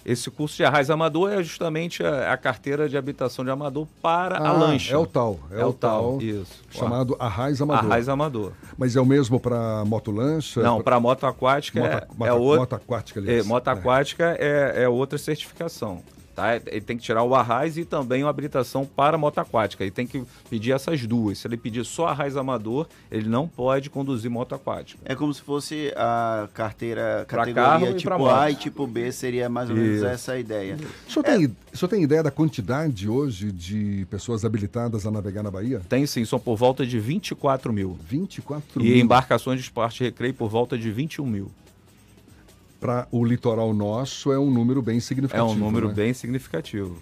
Esse 0.06 0.30
curso 0.30 0.58
de 0.58 0.66
arraiz 0.66 0.90
amador 0.90 1.32
é 1.32 1.42
justamente 1.42 2.04
a, 2.04 2.34
a, 2.34 2.38
carteira 2.38 2.90
de 2.90 2.98
habitação 2.98 3.46
de 3.46 3.52
amador 3.52 3.88
para 4.02 4.38
ah, 4.38 4.50
a 4.50 4.52
lancha. 4.52 4.94
É 4.94 4.98
o 4.98 5.06
tal. 5.06 5.40
É, 5.50 5.62
é 5.62 5.66
o, 5.66 5.72
tal, 5.72 6.22
isso. 6.22 6.62
Chamado 6.70 7.16
arraiz 7.18 7.62
amador. 7.62 7.86
Arraiz 7.86 8.10
amador. 8.10 8.52
Mas 8.78 8.96
é 8.98 9.02
o 9.02 9.06
mesmo 9.06 9.40
para 9.40 9.86
motolancha? 9.86 10.62
Não, 10.62 10.82
para 10.82 11.00
moto 11.00 11.26
aquática 11.26 11.80
moto, 11.80 11.92
é, 11.92 12.08
moto, 12.18 12.28
é 12.28 12.34
outra. 12.34 12.60
Moto 12.60 12.74
aquática, 12.74 13.20
aliás. 13.22 13.46
É, 13.46 13.48
moto 13.48 13.68
aquática 13.70 14.38
é. 14.38 14.74
é, 14.76 14.84
é 14.84 14.90
outra 14.90 15.18
certificação. 15.18 16.02
Tá? 16.36 16.56
Ele 16.56 16.82
tem 16.82 16.98
que 16.98 17.04
tirar 17.04 17.24
o 17.24 17.36
arraiz 17.36 17.78
e 17.78 17.86
também 17.86 18.24
uma 18.24 18.30
habilitação 18.30 18.86
para 18.86 19.18
moto 19.18 19.38
aquática. 19.40 19.84
Ele 19.84 19.92
tem 19.92 20.08
que 20.08 20.24
pedir 20.50 20.72
essas 20.72 21.06
duas. 21.06 21.38
Se 21.38 21.48
ele 21.48 21.58
pedir 21.58 21.86
só 21.86 22.08
arraiz 22.08 22.36
amador, 22.36 22.88
ele 23.12 23.30
não 23.30 23.48
pode 23.48 23.90
conduzir 23.90 24.32
moto 24.32 24.56
aquática. 24.56 25.00
É 25.06 25.14
como 25.16 25.34
se 25.34 25.42
fosse 25.42 25.94
a 25.96 26.48
carteira 26.54 27.26
categoria 27.28 27.94
tipo 27.94 28.28
A 28.28 28.50
e 28.50 28.56
tipo 28.56 28.88
B, 28.88 29.12
seria 29.12 29.48
mais 29.48 29.70
ou 29.70 29.76
menos 29.76 29.98
Isso. 29.98 30.06
essa 30.06 30.32
a 30.34 30.40
ideia. 30.40 30.78
O 31.08 31.12
senhor, 31.12 31.26
é... 31.26 31.38
tem, 31.38 31.46
o 31.74 31.78
senhor 31.78 31.90
tem 31.90 32.04
ideia 32.04 32.24
da 32.24 32.32
quantidade 32.32 33.08
hoje 33.08 33.52
de 33.52 34.08
pessoas 34.10 34.44
habilitadas 34.44 35.06
a 35.06 35.12
navegar 35.12 35.44
na 35.44 35.52
Bahia? 35.52 35.82
Tem 35.88 36.06
sim, 36.06 36.26
são 36.26 36.40
por 36.40 36.56
volta 36.56 36.86
de 36.86 37.00
24 37.00 37.72
mil. 37.72 37.98
24 38.08 38.82
e 38.82 38.84
mil. 38.84 38.96
E 38.96 39.02
embarcações 39.02 39.60
de 39.60 39.64
esporte 39.64 40.02
e 40.02 40.06
recreio 40.06 40.34
por 40.34 40.50
volta 40.50 40.78
de 40.78 40.92
21 40.92 41.26
mil 41.26 41.52
para 42.84 43.08
o 43.12 43.24
litoral 43.24 43.74
nosso 43.74 44.34
é 44.34 44.38
um 44.38 44.52
número 44.52 44.82
bem 44.82 45.00
significativo. 45.00 45.50
É 45.50 45.56
um 45.56 45.58
número 45.58 45.88
né? 45.88 45.94
bem 45.94 46.14
significativo. 46.14 46.98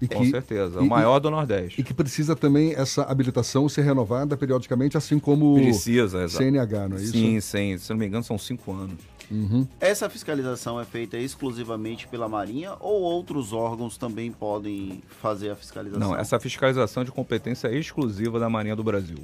E 0.00 0.06
Com 0.06 0.20
que, 0.20 0.30
certeza, 0.30 0.78
é 0.78 0.82
o 0.82 0.84
e, 0.84 0.88
maior 0.88 1.18
do 1.18 1.28
Nordeste. 1.28 1.80
E 1.80 1.82
que 1.82 1.92
precisa 1.92 2.36
também 2.36 2.72
essa 2.72 3.02
habilitação 3.02 3.68
ser 3.68 3.82
renovada 3.82 4.36
periodicamente, 4.36 4.96
assim 4.96 5.18
como 5.18 5.56
precisa, 5.56 6.26
o 6.26 6.28
CNH, 6.28 6.88
não 6.88 6.96
é 6.96 7.00
isso? 7.00 7.12
Sim, 7.12 7.40
sim. 7.40 7.76
Se 7.76 7.90
não 7.90 7.96
me 7.96 8.06
engano, 8.06 8.22
são 8.22 8.38
cinco 8.38 8.72
anos. 8.72 9.00
Uhum. 9.28 9.66
Essa 9.80 10.08
fiscalização 10.08 10.80
é 10.80 10.84
feita 10.84 11.18
exclusivamente 11.18 12.06
pela 12.06 12.28
Marinha 12.28 12.76
ou 12.78 13.02
outros 13.02 13.52
órgãos 13.52 13.98
também 13.98 14.30
podem 14.30 15.02
fazer 15.20 15.50
a 15.50 15.56
fiscalização? 15.56 16.10
Não, 16.10 16.16
essa 16.16 16.38
fiscalização 16.38 17.02
é 17.02 17.06
de 17.06 17.12
competência 17.12 17.68
exclusiva 17.68 18.38
da 18.38 18.48
Marinha 18.48 18.76
do 18.76 18.84
Brasil. 18.84 19.18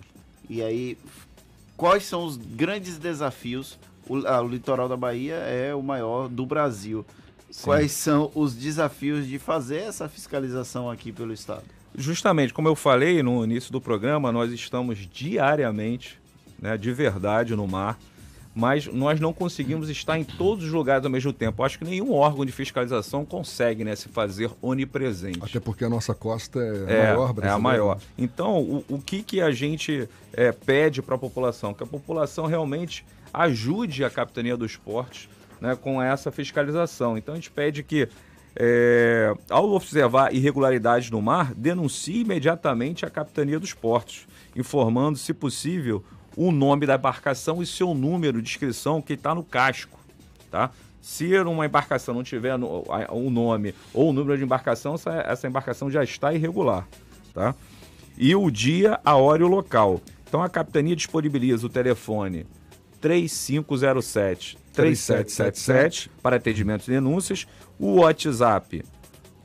E 0.50 0.61
aí, 0.61 0.99
quais 1.76 2.04
são 2.04 2.25
os 2.25 2.37
grandes 2.37 2.99
desafios 2.99 3.78
o, 4.08 4.26
a, 4.26 4.42
o 4.42 4.49
litoral 4.49 4.88
da 4.88 4.96
Bahia 4.96 5.34
é 5.34 5.75
o 5.75 5.82
maior 5.82 6.28
do 6.28 6.44
Brasil. 6.46 7.04
Sim. 7.50 7.64
Quais 7.64 7.92
são 7.92 8.32
os 8.34 8.54
desafios 8.54 9.26
de 9.26 9.38
fazer 9.38 9.76
essa 9.76 10.08
fiscalização 10.08 10.90
aqui 10.90 11.12
pelo 11.12 11.32
Estado? 11.32 11.62
Justamente, 11.96 12.52
como 12.52 12.66
eu 12.66 12.75
falei 12.75 13.23
no 13.23 13.44
início 13.44 13.70
do 13.70 13.80
programa, 13.80 14.32
nós 14.32 14.50
estamos 14.50 14.99
diariamente, 14.99 16.18
né, 16.61 16.76
de 16.76 16.92
verdade, 16.92 17.54
no 17.54 17.68
mar, 17.68 17.96
mas 18.52 18.87
nós 18.87 19.20
não 19.20 19.32
conseguimos 19.32 19.88
estar 19.88 20.18
em 20.18 20.25
todos 20.25 20.64
os 20.64 20.73
lugares 20.73 21.04
ao 21.04 21.11
mesmo 21.11 21.32
tempo. 21.32 21.62
Acho 21.62 21.78
que 21.78 21.84
nenhum 21.84 22.12
órgão 22.12 22.44
de 22.44 22.52
fiscalização 22.52 23.25
consegue 23.25 23.84
né, 23.84 23.94
se 23.96 24.08
fazer 24.08 24.50
onipresente. 24.62 25.40
Até 25.42 25.58
porque 25.58 25.84
a 25.84 25.88
nossa 25.88 26.14
costa 26.14 26.61
é, 26.61 26.92
é 26.92 27.11
a 27.11 27.14
maior 27.14 27.32
brasileira. 27.32 27.49
É 27.49 27.50
a 27.50 27.58
maior. 27.58 27.99
Então, 28.16 28.61
o, 28.61 28.84
o 28.88 28.99
que, 29.00 29.23
que 29.23 29.40
a 29.40 29.50
gente 29.50 30.08
é, 30.32 30.52
pede 30.52 31.02
para 31.02 31.16
a 31.16 31.18
população? 31.18 31.75
Que 31.75 31.82
a 31.82 31.87
população 31.87 32.46
realmente 32.46 33.04
ajude 33.35 34.05
a 34.05 34.11
Capitania 34.11 34.57
do 34.57 34.64
Esporte 34.64 35.29
né, 35.61 35.75
com 35.75 36.00
essa 36.00 36.31
fiscalização. 36.31 37.19
Então 37.19 37.35
a 37.35 37.37
gente 37.37 37.50
pede 37.50 37.83
que, 37.83 38.09
é, 38.55 39.35
ao 39.50 39.69
observar 39.73 40.33
irregularidades 40.33 41.11
no 41.11 41.21
mar, 41.21 41.53
denuncie 41.55 42.21
imediatamente 42.21 43.05
a 43.05 43.11
Capitania 43.11 43.59
dos 43.59 43.75
Portos, 43.75 44.26
informando, 44.55 45.19
se 45.19 45.35
possível, 45.35 46.05
o 46.37 46.53
nome 46.53 46.87
da 46.87 46.95
embarcação 46.95 47.61
e 47.61 47.67
seu 47.67 47.93
número 47.93 48.41
de 48.41 48.49
inscrição 48.49 49.03
que 49.03 49.14
está 49.14 49.35
no 49.35 49.43
casco. 49.43 49.99
Tá? 50.50 50.71
Se 51.00 51.37
uma 51.41 51.67
embarcação 51.67 52.14
não 52.14 52.23
tiver 52.23 52.55
o 52.55 53.31
nome 53.31 53.75
ou 53.93 54.11
o 54.11 54.12
número 54.12 54.38
de 54.38 54.45
embarcação, 54.45 54.95
essa, 54.95 55.12
essa 55.12 55.49
embarcação 55.49 55.91
já 55.91 56.03
está 56.05 56.33
irregular. 56.33 56.87
Tá? 57.33 57.55
E 58.17 58.35
o 58.35 58.49
dia, 58.50 59.00
a 59.05 59.17
hora 59.17 59.43
e 59.43 59.45
o 59.45 59.49
local. 59.49 60.00
Então 60.26 60.43
a 60.43 60.49
capitania 60.49 60.97
disponibiliza 60.97 61.67
o 61.67 61.69
telefone 61.69 62.47
3507 63.04 64.56
3777 64.73 66.10
para 66.23 66.36
atendimento 66.36 66.86
de 66.86 66.93
denúncias, 66.93 67.47
o 67.78 68.00
WhatsApp 68.00 68.82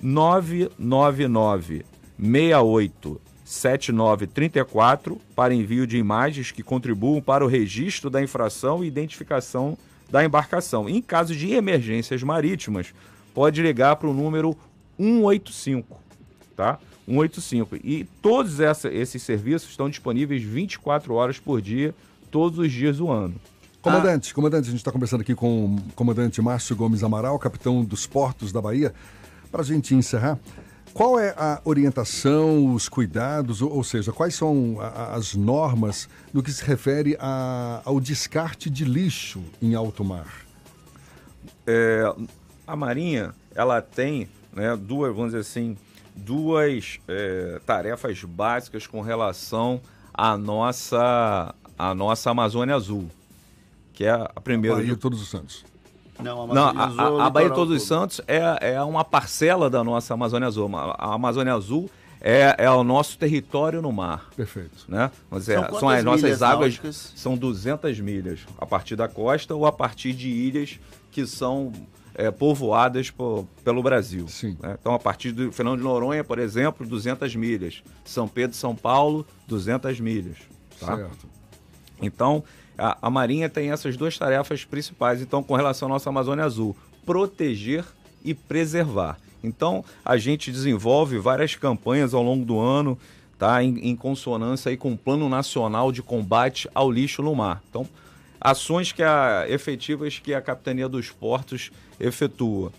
999 0.01 1.85
68 2.17 3.21
7934 3.43 5.19
para 5.35 5.53
envio 5.53 5.85
de 5.85 5.97
imagens 5.97 6.51
que 6.51 6.63
contribuam 6.63 7.21
para 7.21 7.43
o 7.43 7.49
registro 7.49 8.09
da 8.09 8.23
infração 8.23 8.81
e 8.81 8.87
identificação 8.87 9.77
da 10.09 10.23
embarcação. 10.23 10.87
Em 10.87 11.01
caso 11.01 11.35
de 11.35 11.51
emergências 11.51 12.23
marítimas, 12.23 12.93
pode 13.33 13.61
ligar 13.61 13.97
para 13.97 14.07
o 14.07 14.13
número 14.13 14.55
185, 14.97 15.99
tá? 16.55 16.79
185. 17.05 17.75
E 17.83 18.05
todos 18.21 18.61
essa, 18.61 18.87
esses 18.87 19.21
serviços 19.21 19.71
estão 19.71 19.89
disponíveis 19.89 20.41
24 20.41 21.13
horas 21.13 21.37
por 21.39 21.61
dia, 21.61 21.93
todos 22.29 22.59
os 22.59 22.71
dias 22.71 22.97
do 22.97 23.11
ano. 23.11 23.35
Comandante, 23.81 24.31
ah. 24.31 24.35
comandante, 24.35 24.67
a 24.67 24.71
gente 24.71 24.79
está 24.79 24.91
conversando 24.91 25.21
aqui 25.21 25.33
com 25.33 25.75
o 25.75 25.81
comandante 25.95 26.41
Márcio 26.41 26.75
Gomes 26.75 27.03
Amaral, 27.03 27.37
capitão 27.39 27.83
dos 27.83 28.05
portos 28.05 28.51
da 28.51 28.61
Bahia. 28.61 28.93
Para 29.51 29.61
a 29.61 29.65
gente 29.65 29.95
encerrar, 29.95 30.37
qual 30.93 31.19
é 31.19 31.33
a 31.37 31.61
orientação, 31.63 32.73
os 32.73 32.89
cuidados, 32.89 33.61
ou, 33.61 33.71
ou 33.71 33.83
seja, 33.83 34.11
quais 34.11 34.35
são 34.35 34.77
a, 34.79 35.15
as 35.15 35.33
normas 35.33 36.09
no 36.33 36.43
que 36.43 36.51
se 36.51 36.63
refere 36.63 37.15
a, 37.19 37.81
ao 37.85 37.99
descarte 37.99 38.69
de 38.69 38.83
lixo 38.83 39.41
em 39.61 39.75
alto 39.75 40.03
mar? 40.03 40.45
É, 41.65 42.03
a 42.67 42.75
Marinha, 42.75 43.33
ela 43.55 43.81
tem 43.81 44.27
né, 44.53 44.75
duas, 44.75 45.15
vamos 45.15 45.31
dizer 45.31 45.41
assim, 45.41 45.77
duas 46.15 46.99
é, 47.07 47.61
tarefas 47.65 48.23
básicas 48.23 48.85
com 48.85 49.01
relação 49.01 49.79
à 50.13 50.35
nossa, 50.37 51.53
à 51.79 51.95
nossa 51.95 52.29
Amazônia 52.29 52.75
Azul 52.75 53.09
que 53.99 54.05
é 54.05 54.11
a 54.11 54.39
primeira. 54.41 54.77
A 54.77 54.79
Bahia 54.79 54.93
de 54.93 54.97
Todos 54.97 55.21
os 55.21 55.27
Santos. 55.27 55.65
Não, 56.17 56.43
a, 56.43 56.47
Não, 56.47 56.67
a, 56.69 57.23
a, 57.23 57.25
a 57.25 57.29
Bahia 57.29 57.49
de 57.49 57.55
Todos 57.55 57.75
os 57.75 57.85
Santos 57.85 58.21
é, 58.29 58.75
é 58.75 58.81
uma 58.81 59.03
parcela 59.03 59.69
da 59.69 59.83
nossa 59.83 60.13
Amazônia 60.13 60.47
Azul. 60.47 60.71
A 60.73 61.15
Amazônia 61.15 61.53
Azul 61.53 61.89
é, 62.21 62.55
é 62.57 62.71
o 62.71 62.81
nosso 62.81 63.17
território 63.17 63.81
no 63.81 63.91
mar. 63.91 64.29
Perfeito. 64.37 64.85
Né? 64.87 65.11
Mas 65.29 65.49
é, 65.49 65.55
são, 65.55 65.79
são 65.81 65.89
as 65.89 66.01
nossas 66.05 66.41
águas, 66.41 66.75
náuticas? 66.75 67.13
são 67.13 67.35
200 67.35 67.99
milhas 67.99 68.39
a 68.57 68.65
partir 68.65 68.95
da 68.95 69.09
costa 69.09 69.53
ou 69.53 69.65
a 69.65 69.71
partir 69.71 70.13
de 70.13 70.29
ilhas 70.29 70.79
que 71.11 71.27
são 71.27 71.73
é, 72.15 72.31
povoadas 72.31 73.09
por, 73.09 73.45
pelo 73.65 73.83
Brasil. 73.83 74.29
Sim. 74.29 74.55
Né? 74.61 74.77
Então, 74.79 74.93
a 74.93 74.99
partir 74.99 75.33
do 75.33 75.51
Fernando 75.51 75.79
de 75.79 75.83
Noronha, 75.83 76.23
por 76.23 76.39
exemplo, 76.39 76.87
200 76.87 77.35
milhas. 77.35 77.83
São 78.05 78.29
Pedro 78.29 78.55
São 78.55 78.73
Paulo, 78.73 79.27
200 79.45 79.99
milhas. 79.99 80.37
Tá? 80.79 80.95
Certo. 80.95 81.38
Então, 82.01 82.43
a, 82.77 82.97
a 83.01 83.09
Marinha 83.09 83.49
tem 83.49 83.71
essas 83.71 83.97
duas 83.97 84.17
tarefas 84.17 84.63
principais, 84.63 85.21
então, 85.21 85.43
com 85.43 85.55
relação 85.55 85.87
à 85.87 85.91
nossa 85.91 86.09
Amazônia 86.09 86.45
Azul: 86.45 86.75
proteger 87.05 87.85
e 88.23 88.33
preservar. 88.33 89.17
Então, 89.43 89.83
a 90.03 90.17
gente 90.17 90.51
desenvolve 90.51 91.17
várias 91.17 91.55
campanhas 91.55 92.13
ao 92.13 92.21
longo 92.21 92.45
do 92.45 92.59
ano, 92.59 92.97
tá? 93.37 93.63
Em, 93.63 93.89
em, 93.89 93.95
consonância 93.95 94.69
aí 94.69 94.77
com 94.77 94.93
o 94.93 94.97
Plano 94.97 95.29
Nacional 95.29 95.91
de 95.91 96.01
Combate 96.01 96.69
ao 96.73 96.91
Lixo 96.91 97.21
no 97.21 97.33
Mar. 97.35 97.61
Então, 97.69 97.87
ações 98.39 98.91
que 98.91 99.03
a, 99.03 99.45
efetivas 99.47 100.19
que 100.19 100.33
a 100.33 100.41
Capitania 100.41 100.89
dos 100.89 101.09
Portos 101.09 101.71
efetua. 101.99 102.71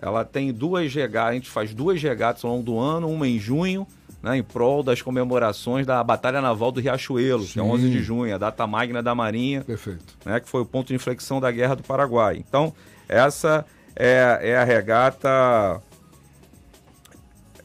Ela 0.00 0.24
tem 0.24 0.52
duas 0.52 0.92
regatas, 0.94 1.30
a 1.30 1.34
gente 1.34 1.50
faz 1.50 1.74
duas 1.74 2.00
regatas 2.00 2.44
ao 2.44 2.52
longo 2.52 2.64
do 2.64 2.78
ano, 2.78 3.08
uma 3.08 3.26
em 3.26 3.38
junho 3.38 3.86
né, 4.22 4.36
em 4.36 4.42
prol 4.42 4.82
das 4.82 5.00
comemorações 5.00 5.86
da 5.86 6.02
Batalha 6.02 6.40
Naval 6.40 6.72
do 6.72 6.80
Riachuelo, 6.80 7.42
Sim. 7.42 7.52
que 7.52 7.60
é 7.60 7.62
11 7.62 7.90
de 7.90 8.02
junho, 8.02 8.34
a 8.34 8.38
data 8.38 8.66
magna 8.66 9.02
da 9.02 9.14
Marinha, 9.14 9.62
Perfeito. 9.62 10.16
Né, 10.24 10.40
que 10.40 10.48
foi 10.48 10.62
o 10.62 10.66
ponto 10.66 10.88
de 10.88 10.94
inflexão 10.94 11.40
da 11.40 11.50
Guerra 11.50 11.76
do 11.76 11.82
Paraguai. 11.82 12.36
Então, 12.36 12.74
essa 13.08 13.64
é, 13.94 14.38
é 14.42 14.56
a 14.56 14.64
regata. 14.64 15.80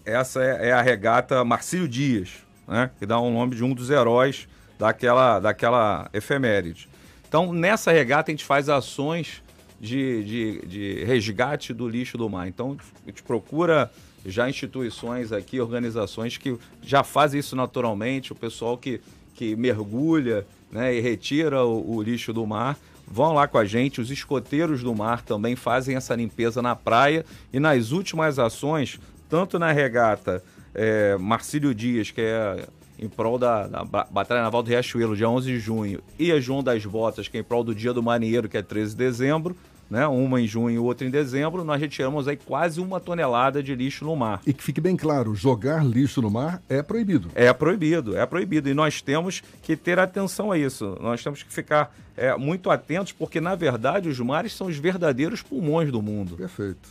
Essa 0.05 0.43
é, 0.43 0.69
é 0.69 0.71
a 0.71 0.81
regata 0.81 1.43
Marcílio 1.45 1.87
Dias, 1.87 2.31
né, 2.67 2.91
que 2.99 3.05
dá 3.05 3.17
o 3.19 3.27
um 3.27 3.33
nome 3.33 3.55
de 3.55 3.63
um 3.63 3.73
dos 3.73 3.89
heróis 3.89 4.47
daquela, 4.77 5.39
daquela 5.39 6.09
efeméride. 6.13 6.89
Então, 7.27 7.51
nessa 7.51 7.91
regata, 7.91 8.29
a 8.29 8.33
gente 8.33 8.45
faz 8.45 8.69
ações 8.69 9.41
de, 9.79 10.23
de, 10.23 10.67
de 10.67 11.03
resgate 11.03 11.73
do 11.73 11.87
lixo 11.87 12.17
do 12.17 12.29
mar. 12.29 12.47
Então, 12.47 12.77
a 13.03 13.09
gente 13.09 13.23
procura 13.23 13.91
já 14.25 14.49
instituições 14.49 15.31
aqui, 15.31 15.59
organizações 15.59 16.37
que 16.37 16.57
já 16.81 17.03
fazem 17.03 17.39
isso 17.39 17.55
naturalmente, 17.55 18.31
o 18.31 18.35
pessoal 18.35 18.77
que, 18.77 19.01
que 19.35 19.55
mergulha 19.55 20.45
né, 20.71 20.95
e 20.95 20.99
retira 20.99 21.63
o, 21.63 21.97
o 21.97 22.01
lixo 22.01 22.33
do 22.33 22.45
mar 22.45 22.77
vão 23.07 23.33
lá 23.33 23.47
com 23.47 23.57
a 23.57 23.65
gente. 23.65 24.01
Os 24.01 24.09
escoteiros 24.09 24.81
do 24.81 24.95
mar 24.95 25.21
também 25.21 25.55
fazem 25.55 25.95
essa 25.95 26.15
limpeza 26.15 26.61
na 26.61 26.75
praia. 26.75 27.25
E 27.51 27.59
nas 27.59 27.91
últimas 27.91 28.39
ações, 28.39 28.99
tanto 29.29 29.59
na 29.59 29.71
regata 29.71 30.43
é, 30.73 31.15
Marcílio 31.17 31.73
Dias, 31.73 32.11
que 32.11 32.21
é 32.21 32.65
em 32.97 33.09
prol 33.09 33.37
da, 33.37 33.67
da, 33.67 33.83
Batalha 33.83 34.41
Naval 34.41 34.63
do 34.63 34.69
Riachuelo, 34.69 35.15
dia 35.15 35.29
11 35.29 35.47
de 35.47 35.59
junho, 35.59 36.01
e 36.17 36.31
a 36.31 36.39
João 36.39 36.63
das 36.63 36.85
Botas, 36.85 37.27
que 37.27 37.37
é 37.37 37.39
em 37.41 37.43
prol 37.43 37.63
do 37.63 37.75
Dia 37.75 37.93
do 37.93 38.01
Marinheiro, 38.01 38.47
que 38.47 38.57
é 38.57 38.61
13 38.61 38.91
de 38.91 38.97
dezembro, 38.97 39.55
né? 39.89 40.07
uma 40.07 40.41
em 40.41 40.47
junho 40.47 40.75
e 40.75 40.79
outra 40.79 41.07
em 41.07 41.09
dezembro, 41.09 41.63
nós 41.63 41.79
retiramos 41.79 42.27
aí 42.27 42.37
quase 42.37 42.81
uma 42.81 42.99
tonelada 42.99 43.61
de 43.61 43.75
lixo 43.75 44.05
no 44.05 44.15
mar. 44.15 44.41
E 44.45 44.53
que 44.53 44.63
fique 44.63 44.81
bem 44.81 44.95
claro, 44.95 45.35
jogar 45.35 45.85
lixo 45.85 46.21
no 46.21 46.29
mar 46.29 46.61
é 46.67 46.81
proibido. 46.81 47.29
É 47.35 47.51
proibido, 47.53 48.17
é 48.17 48.25
proibido. 48.25 48.69
E 48.69 48.73
nós 48.73 49.01
temos 49.01 49.43
que 49.61 49.75
ter 49.75 49.99
atenção 49.99 50.51
a 50.51 50.57
isso. 50.57 50.97
Nós 51.01 51.23
temos 51.23 51.43
que 51.43 51.51
ficar 51.51 51.93
é, 52.15 52.35
muito 52.37 52.69
atentos, 52.69 53.11
porque, 53.11 53.39
na 53.39 53.55
verdade, 53.55 54.09
os 54.09 54.19
mares 54.19 54.53
são 54.53 54.67
os 54.67 54.77
verdadeiros 54.77 55.41
pulmões 55.41 55.91
do 55.91 56.01
mundo. 56.01 56.35
Perfeito. 56.35 56.89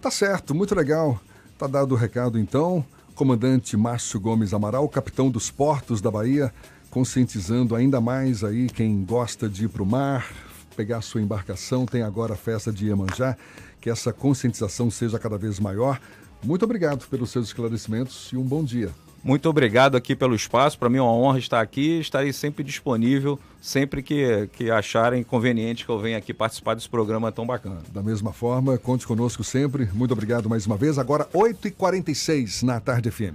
Tá 0.00 0.10
certo, 0.10 0.54
muito 0.54 0.74
legal. 0.74 1.20
Tá 1.58 1.66
dado 1.66 1.92
o 1.92 1.96
recado, 1.96 2.38
então. 2.38 2.84
Comandante 3.14 3.76
Márcio 3.78 4.20
Gomes 4.20 4.52
Amaral, 4.52 4.86
capitão 4.90 5.30
dos 5.30 5.50
portos 5.50 6.02
da 6.02 6.10
Bahia, 6.10 6.52
conscientizando 6.90 7.74
ainda 7.74 7.98
mais 7.98 8.44
aí 8.44 8.68
quem 8.68 9.04
gosta 9.04 9.48
de 9.48 9.64
ir 9.64 9.68
para 9.68 9.82
o 9.82 9.86
mar, 9.86 10.30
pegar 10.76 11.00
sua 11.00 11.22
embarcação, 11.22 11.86
tem 11.86 12.02
agora 12.02 12.34
a 12.34 12.36
festa 12.36 12.70
de 12.70 12.86
Iemanjá, 12.86 13.36
que 13.80 13.88
essa 13.88 14.12
conscientização 14.12 14.90
seja 14.90 15.18
cada 15.18 15.38
vez 15.38 15.58
maior. 15.58 15.98
Muito 16.44 16.64
obrigado 16.64 17.06
pelos 17.08 17.30
seus 17.30 17.46
esclarecimentos 17.46 18.30
e 18.32 18.36
um 18.36 18.42
bom 18.42 18.62
dia. 18.62 18.90
Muito 19.24 19.48
obrigado 19.48 19.96
aqui 19.96 20.14
pelo 20.14 20.36
espaço. 20.36 20.78
Para 20.78 20.88
mim 20.88 20.98
é 20.98 21.02
uma 21.02 21.12
honra 21.12 21.40
estar 21.40 21.60
aqui. 21.60 21.98
Estarei 21.98 22.32
sempre 22.32 22.62
disponível, 22.62 23.40
sempre 23.60 24.00
que, 24.00 24.48
que 24.52 24.70
acharem 24.70 25.24
conveniente 25.24 25.84
que 25.84 25.90
eu 25.90 25.98
venha 25.98 26.18
aqui 26.18 26.32
participar 26.32 26.74
desse 26.74 26.88
programa 26.88 27.32
tão 27.32 27.44
bacana. 27.44 27.78
Da 27.92 28.04
mesma 28.04 28.32
forma, 28.32 28.78
conte 28.78 29.04
conosco 29.04 29.42
sempre. 29.42 29.88
Muito 29.92 30.12
obrigado 30.12 30.48
mais 30.48 30.64
uma 30.64 30.76
vez. 30.76 30.96
Agora, 30.96 31.24
8h46 31.34 32.62
na 32.62 32.78
Tarde 32.78 33.10
FM. 33.10 33.34